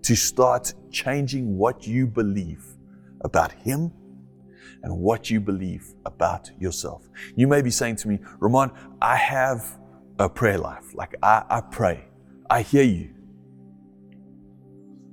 to 0.02 0.16
start 0.16 0.74
changing 0.90 1.56
what 1.56 1.86
you 1.86 2.06
believe 2.06 2.64
about 3.20 3.52
Him 3.52 3.92
and 4.82 4.98
what 4.98 5.30
you 5.30 5.40
believe 5.40 5.94
about 6.04 6.50
yourself. 6.58 7.08
You 7.36 7.46
may 7.46 7.62
be 7.62 7.70
saying 7.70 7.96
to 7.96 8.08
me, 8.08 8.18
Ramon, 8.38 8.70
I 9.00 9.16
have 9.16 9.78
a 10.18 10.28
prayer 10.28 10.58
life. 10.58 10.94
Like 10.94 11.14
I, 11.22 11.44
I 11.48 11.60
pray. 11.60 12.04
I 12.50 12.62
hear 12.62 12.82
you. 12.82 13.10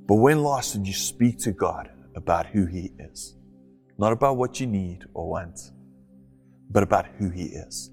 But 0.08 0.15
when 0.15 0.44
last 0.44 0.74
did 0.74 0.86
you 0.86 0.94
speak 0.94 1.38
to 1.39 1.52
God 1.52 1.89
about 2.15 2.48
who 2.48 2.65
He 2.65 2.91
is? 3.00 3.36
Not 3.98 4.12
about 4.12 4.38
what 4.38 4.60
you 4.60 4.67
need 4.67 5.06
or 5.13 5.30
want, 5.30 5.72
but 6.70 6.84
about 6.84 7.06
who 7.17 7.30
He 7.30 7.46
is. 7.46 7.91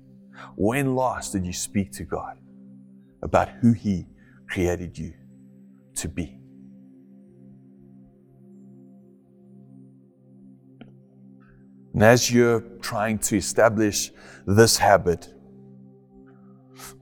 When 0.57 0.95
last 0.95 1.33
did 1.33 1.47
you 1.47 1.53
speak 1.53 1.93
to 1.93 2.05
God 2.05 2.39
about 3.23 3.49
who 3.61 3.73
He 3.73 4.07
created 4.49 4.99
you 4.99 5.15
to 5.97 6.09
be? 6.09 6.41
And 11.95 12.03
as 12.03 12.31
you're 12.31 12.61
trying 12.81 13.19
to 13.21 13.37
establish 13.37 14.13
this 14.47 14.77
habit, 14.77 15.33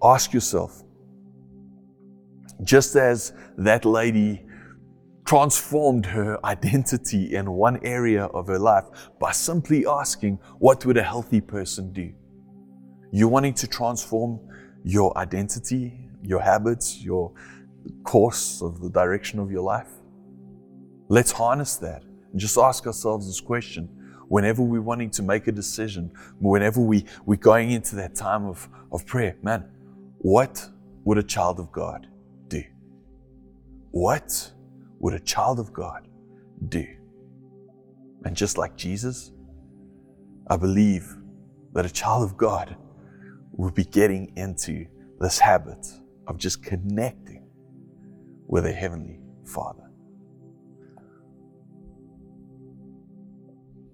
ask 0.03 0.33
yourself 0.33 0.83
just 2.63 2.97
as 2.97 3.33
that 3.59 3.85
lady 3.85 4.47
transformed 5.27 6.07
her 6.07 6.39
identity 6.45 7.35
in 7.35 7.51
one 7.51 7.79
area 7.85 8.27
of 8.27 8.47
her 8.47 8.59
life 8.59 8.85
by 9.19 9.33
simply 9.33 9.85
asking, 9.87 10.39
What 10.59 10.87
would 10.87 10.97
a 10.97 11.03
healthy 11.03 11.41
person 11.41 11.93
do? 11.93 12.13
You're 13.11 13.29
wanting 13.29 13.55
to 13.55 13.67
transform 13.67 14.41
your 14.85 15.17
identity, 15.19 16.09
your 16.23 16.41
habits, 16.41 17.03
your 17.03 17.33
course 18.05 18.63
of 18.63 18.81
the 18.81 18.91
direction 18.91 19.39
of 19.39 19.51
your 19.51 19.63
life? 19.63 19.89
Let's 21.09 21.33
harness 21.33 21.77
that 21.77 22.03
and 22.31 22.41
just 22.41 22.57
ask 22.57 22.87
ourselves 22.87 23.27
this 23.27 23.41
question 23.41 23.89
whenever 24.29 24.63
we're 24.63 24.83
wanting 24.83 25.11
to 25.11 25.23
make 25.23 25.47
a 25.47 25.53
decision, 25.53 26.11
whenever 26.41 26.81
we, 26.81 27.05
we're 27.27 27.37
going 27.37 27.71
into 27.71 27.97
that 27.97 28.15
time 28.15 28.47
of, 28.47 28.69
of 28.93 29.07
prayer. 29.07 29.37
Man, 29.43 29.65
what 30.19 30.69
would 31.05 31.19
a 31.19 31.23
child 31.23 31.61
of 31.61 31.71
God? 31.71 32.09
What 33.91 34.53
would 34.99 35.15
a 35.15 35.21
child 35.21 35.59
of 35.59 35.73
God 35.73 36.09
do? 36.69 36.87
And 38.25 38.37
just 38.37 38.59
like 38.59 38.77
Jesus, 38.77 39.33
I 40.49 40.57
believe 40.57 41.17
that 41.73 41.87
a 41.87 41.91
child 41.91 42.25
of 42.25 42.37
God 42.37 42.77
will 43.53 43.71
be 43.71 43.85
getting 43.85 44.33
into 44.37 44.87
this 45.21 45.39
habit 45.39 45.87
of 46.27 46.39
just 46.39 46.63
connecting 46.63 47.49
with 48.47 48.67
a 48.67 48.73
heavenly 48.73 49.21
Father. 49.45 49.91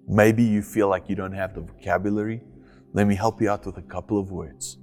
Maybe 0.07 0.43
you 0.43 0.61
feel 0.61 0.89
like 0.89 1.09
you 1.09 1.15
don't 1.15 1.33
have 1.33 1.55
the 1.55 1.61
vocabulary. 1.61 2.41
Let 2.93 3.07
me 3.07 3.15
help 3.15 3.41
you 3.41 3.49
out 3.49 3.65
with 3.65 3.77
a 3.77 3.81
couple 3.81 4.19
of 4.19 4.31
words. 4.31 4.77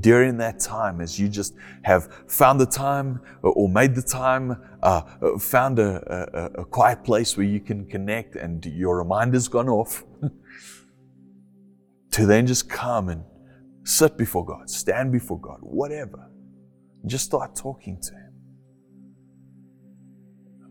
During 0.00 0.38
that 0.38 0.58
time 0.58 1.00
as 1.00 1.18
you 1.18 1.28
just 1.28 1.54
have 1.82 2.08
found 2.26 2.60
the 2.60 2.66
time 2.66 3.20
or 3.42 3.68
made 3.68 3.94
the 3.94 4.02
time, 4.02 4.60
uh, 4.82 5.02
found 5.38 5.78
a, 5.78 6.50
a, 6.56 6.62
a 6.62 6.64
quiet 6.64 7.04
place 7.04 7.36
where 7.36 7.46
you 7.46 7.60
can 7.60 7.86
connect 7.86 8.34
and 8.34 8.64
your 8.66 8.98
reminder's 8.98 9.46
gone 9.48 9.68
off, 9.68 10.04
to 12.10 12.26
then 12.26 12.46
just 12.46 12.68
come 12.68 13.08
and 13.08 13.24
sit 13.84 14.16
before 14.16 14.44
God, 14.44 14.68
stand 14.68 15.12
before 15.12 15.38
God, 15.40 15.58
whatever. 15.60 16.30
Just 17.06 17.26
start 17.26 17.54
talking 17.54 18.00
to 18.00 18.12
Him. 18.12 18.32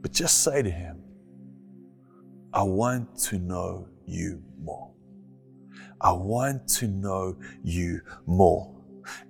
But 0.01 0.11
just 0.11 0.43
say 0.43 0.61
to 0.61 0.69
Him, 0.69 1.01
I 2.53 2.63
want 2.63 3.17
to 3.19 3.39
know 3.39 3.87
you 4.05 4.43
more. 4.61 4.91
I 6.01 6.11
want 6.11 6.67
to 6.79 6.87
know 6.87 7.37
you 7.63 8.01
more. 8.25 8.72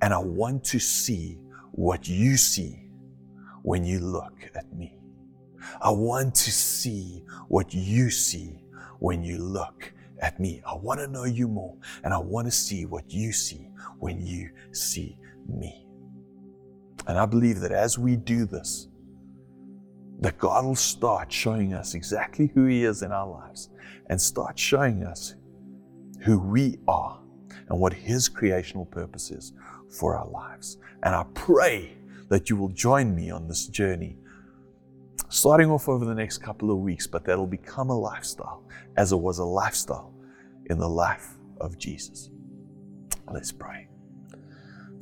And 0.01 0.13
I 0.13 0.17
want 0.17 0.63
to 0.65 0.79
see 0.79 1.39
what 1.71 2.07
you 2.07 2.37
see 2.37 2.87
when 3.63 3.83
you 3.83 3.99
look 3.99 4.49
at 4.55 4.71
me. 4.73 4.97
I 5.81 5.89
want 5.91 6.35
to 6.35 6.51
see 6.51 7.23
what 7.47 7.73
you 7.73 8.09
see 8.09 8.63
when 8.99 9.23
you 9.23 9.37
look 9.37 9.93
at 10.19 10.39
me. 10.39 10.61
I 10.65 10.75
want 10.75 10.99
to 10.99 11.07
know 11.07 11.25
you 11.25 11.47
more 11.47 11.75
and 12.03 12.13
I 12.13 12.17
want 12.17 12.47
to 12.47 12.51
see 12.51 12.85
what 12.85 13.11
you 13.11 13.31
see 13.31 13.69
when 13.99 14.25
you 14.25 14.49
see 14.71 15.17
me. 15.47 15.87
And 17.07 17.17
I 17.17 17.25
believe 17.25 17.59
that 17.61 17.71
as 17.71 17.97
we 17.97 18.15
do 18.15 18.45
this, 18.45 18.87
that 20.19 20.37
God 20.37 20.63
will 20.63 20.75
start 20.75 21.31
showing 21.31 21.73
us 21.73 21.95
exactly 21.95 22.51
who 22.53 22.65
He 22.65 22.85
is 22.85 23.01
in 23.01 23.11
our 23.11 23.27
lives 23.27 23.69
and 24.09 24.21
start 24.21 24.57
showing 24.57 25.03
us 25.03 25.35
who 26.21 26.39
we 26.39 26.77
are 26.87 27.19
and 27.69 27.79
what 27.79 27.91
His 27.93 28.29
creational 28.29 28.85
purpose 28.85 29.31
is 29.31 29.53
for 29.93 30.15
our 30.15 30.27
lives. 30.29 30.77
And 31.03 31.13
I 31.15 31.25
pray 31.33 31.95
that 32.29 32.49
you 32.49 32.55
will 32.55 32.69
join 32.69 33.15
me 33.15 33.29
on 33.29 33.47
this 33.47 33.67
journey, 33.67 34.17
starting 35.29 35.69
off 35.69 35.87
over 35.87 36.05
the 36.05 36.15
next 36.15 36.39
couple 36.39 36.71
of 36.71 36.79
weeks, 36.79 37.07
but 37.07 37.25
that'll 37.25 37.47
become 37.47 37.89
a 37.89 37.97
lifestyle 37.97 38.63
as 38.97 39.11
it 39.11 39.17
was 39.17 39.39
a 39.39 39.43
lifestyle 39.43 40.13
in 40.69 40.77
the 40.77 40.87
life 40.87 41.35
of 41.59 41.77
Jesus. 41.77 42.29
Let's 43.31 43.51
pray. 43.51 43.87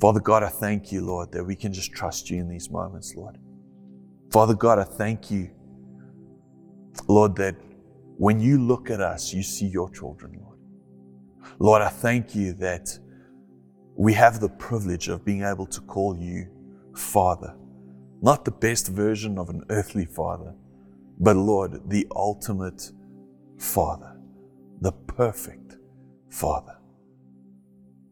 Father 0.00 0.20
God, 0.20 0.42
I 0.42 0.48
thank 0.48 0.90
you, 0.90 1.00
Lord, 1.02 1.30
that 1.32 1.44
we 1.44 1.54
can 1.54 1.72
just 1.72 1.92
trust 1.92 2.28
you 2.28 2.40
in 2.40 2.48
these 2.48 2.70
moments, 2.70 3.14
Lord. 3.14 3.38
Father 4.30 4.54
God, 4.54 4.78
I 4.78 4.84
thank 4.84 5.30
you, 5.30 5.50
Lord, 7.06 7.36
that 7.36 7.54
when 8.16 8.40
you 8.40 8.58
look 8.58 8.90
at 8.90 9.00
us, 9.00 9.32
you 9.32 9.42
see 9.42 9.66
your 9.66 9.90
children, 9.90 10.40
Lord. 10.42 10.58
Lord, 11.58 11.82
I 11.82 11.88
thank 11.88 12.34
you 12.34 12.52
that 12.54 12.98
we 13.96 14.12
have 14.14 14.40
the 14.40 14.48
privilege 14.48 15.08
of 15.08 15.24
being 15.24 15.42
able 15.42 15.66
to 15.66 15.80
call 15.82 16.16
you 16.16 16.48
Father. 16.94 17.54
Not 18.22 18.44
the 18.44 18.50
best 18.50 18.88
version 18.88 19.38
of 19.38 19.48
an 19.48 19.64
earthly 19.68 20.04
father, 20.04 20.54
but 21.18 21.36
Lord, 21.36 21.88
the 21.90 22.06
ultimate 22.14 22.90
Father, 23.58 24.16
the 24.80 24.92
perfect 24.92 25.76
Father. 26.30 26.76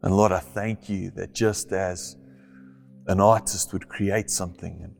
And 0.02 0.16
Lord, 0.16 0.32
I 0.32 0.38
thank 0.38 0.88
you 0.88 1.10
that 1.12 1.34
just 1.34 1.72
as 1.72 2.16
an 3.06 3.20
artist 3.20 3.72
would 3.72 3.88
create 3.88 4.30
something 4.30 4.80
and, 4.82 4.94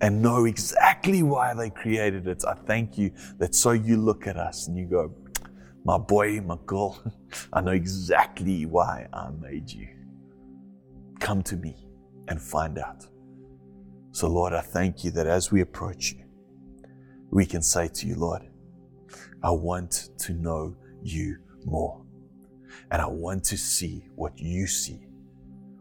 and 0.00 0.22
know 0.22 0.44
exactly 0.44 1.22
why 1.22 1.54
they 1.54 1.70
created 1.70 2.26
it, 2.26 2.44
I 2.46 2.54
thank 2.54 2.98
you 2.98 3.12
that 3.38 3.54
so 3.54 3.72
you 3.72 3.96
look 3.96 4.26
at 4.26 4.36
us 4.36 4.68
and 4.68 4.76
you 4.76 4.86
go, 4.86 5.14
my 5.86 5.98
boy, 5.98 6.40
my 6.40 6.58
girl, 6.66 7.00
I 7.52 7.60
know 7.60 7.70
exactly 7.70 8.66
why 8.66 9.06
I 9.12 9.30
made 9.30 9.70
you. 9.70 9.86
Come 11.20 11.44
to 11.44 11.56
me 11.56 11.86
and 12.26 12.42
find 12.42 12.76
out. 12.76 13.06
So, 14.10 14.26
Lord, 14.26 14.52
I 14.52 14.62
thank 14.62 15.04
you 15.04 15.12
that 15.12 15.28
as 15.28 15.52
we 15.52 15.60
approach 15.60 16.10
you, 16.10 16.24
we 17.30 17.46
can 17.46 17.62
say 17.62 17.86
to 17.86 18.06
you, 18.06 18.16
Lord, 18.16 18.42
I 19.44 19.52
want 19.52 20.08
to 20.18 20.32
know 20.32 20.74
you 21.04 21.36
more. 21.64 22.04
And 22.90 23.00
I 23.00 23.06
want 23.06 23.44
to 23.44 23.56
see 23.56 24.08
what 24.16 24.36
you 24.40 24.66
see 24.66 25.06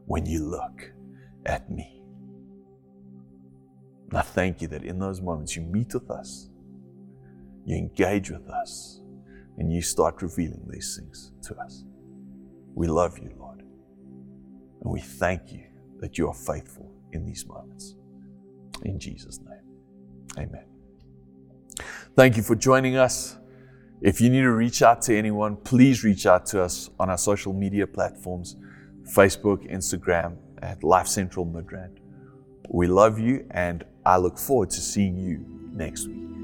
when 0.05 0.27
you 0.27 0.45
look 0.45 0.91
at 1.47 1.71
me. 1.71 2.03
And 4.09 4.19
I 4.19 4.21
thank 4.21 4.61
you 4.61 4.67
that 4.67 4.83
in 4.83 4.99
those 4.99 5.19
moments 5.19 5.55
you 5.55 5.63
meet 5.63 5.95
with 5.95 6.11
us, 6.11 6.49
you 7.65 7.75
engage 7.75 8.29
with 8.29 8.47
us, 8.49 9.01
and 9.57 9.71
you 9.71 9.81
start 9.81 10.21
revealing 10.21 10.65
these 10.69 10.97
things 10.97 11.31
to 11.43 11.55
us. 11.55 11.83
We 12.73 12.87
love 12.87 13.17
you, 13.17 13.31
Lord. 13.37 13.59
And 13.59 14.91
we 14.91 14.99
thank 15.01 15.51
you 15.51 15.63
that 15.99 16.17
you 16.17 16.27
are 16.27 16.33
faithful 16.33 16.91
in 17.13 17.25
these 17.25 17.45
moments. 17.47 17.95
In 18.83 18.99
Jesus' 18.99 19.39
name, 19.39 20.45
amen. 20.45 20.65
Thank 22.15 22.37
you 22.37 22.43
for 22.43 22.55
joining 22.55 22.97
us. 22.97 23.37
If 24.01 24.21
you 24.21 24.29
need 24.29 24.41
to 24.41 24.51
reach 24.51 24.81
out 24.81 25.01
to 25.03 25.17
anyone, 25.17 25.55
please 25.55 26.03
reach 26.03 26.25
out 26.25 26.45
to 26.47 26.61
us 26.61 26.89
on 26.99 27.09
our 27.09 27.17
social 27.17 27.53
media 27.53 27.87
platforms 27.87 28.57
Facebook, 29.15 29.71
Instagram, 29.71 30.37
at 30.61 30.83
Life 30.83 31.07
Central 31.07 31.45
Midrand. 31.45 31.99
We 32.69 32.87
love 32.87 33.19
you, 33.19 33.45
and 33.51 33.83
I 34.05 34.17
look 34.17 34.37
forward 34.37 34.71
to 34.71 34.81
seeing 34.81 35.15
you 35.17 35.45
next 35.71 36.07
week. 36.07 36.34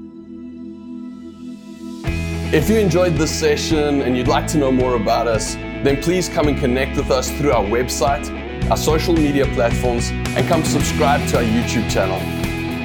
If 2.52 2.68
you 2.68 2.76
enjoyed 2.76 3.14
this 3.14 3.30
session 3.30 4.02
and 4.02 4.14
you'd 4.14 4.28
like 4.28 4.46
to 4.48 4.58
know 4.58 4.70
more 4.70 4.96
about 4.96 5.26
us, 5.26 5.54
then 5.54 6.02
please 6.02 6.28
come 6.28 6.48
and 6.48 6.58
connect 6.58 6.98
with 6.98 7.10
us 7.10 7.30
through 7.30 7.52
our 7.52 7.64
website, 7.64 8.28
our 8.70 8.76
social 8.76 9.14
media 9.14 9.46
platforms, 9.54 10.10
and 10.10 10.46
come 10.46 10.62
subscribe 10.62 11.26
to 11.28 11.38
our 11.38 11.42
YouTube 11.44 11.90
channel. 11.90 12.20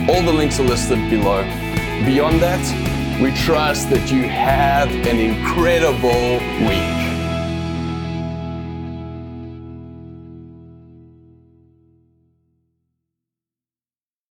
All 0.09 0.23
the 0.23 0.31
links 0.31 0.57
are 0.61 0.63
listed 0.63 1.09
below. 1.09 1.43
Beyond 2.05 2.39
that, 2.39 3.21
we 3.21 3.33
trust 3.33 3.89
that 3.89 4.09
you 4.09 4.23
have 4.23 4.87
an 5.05 5.19
incredible 5.19 6.35
week. 6.65 6.96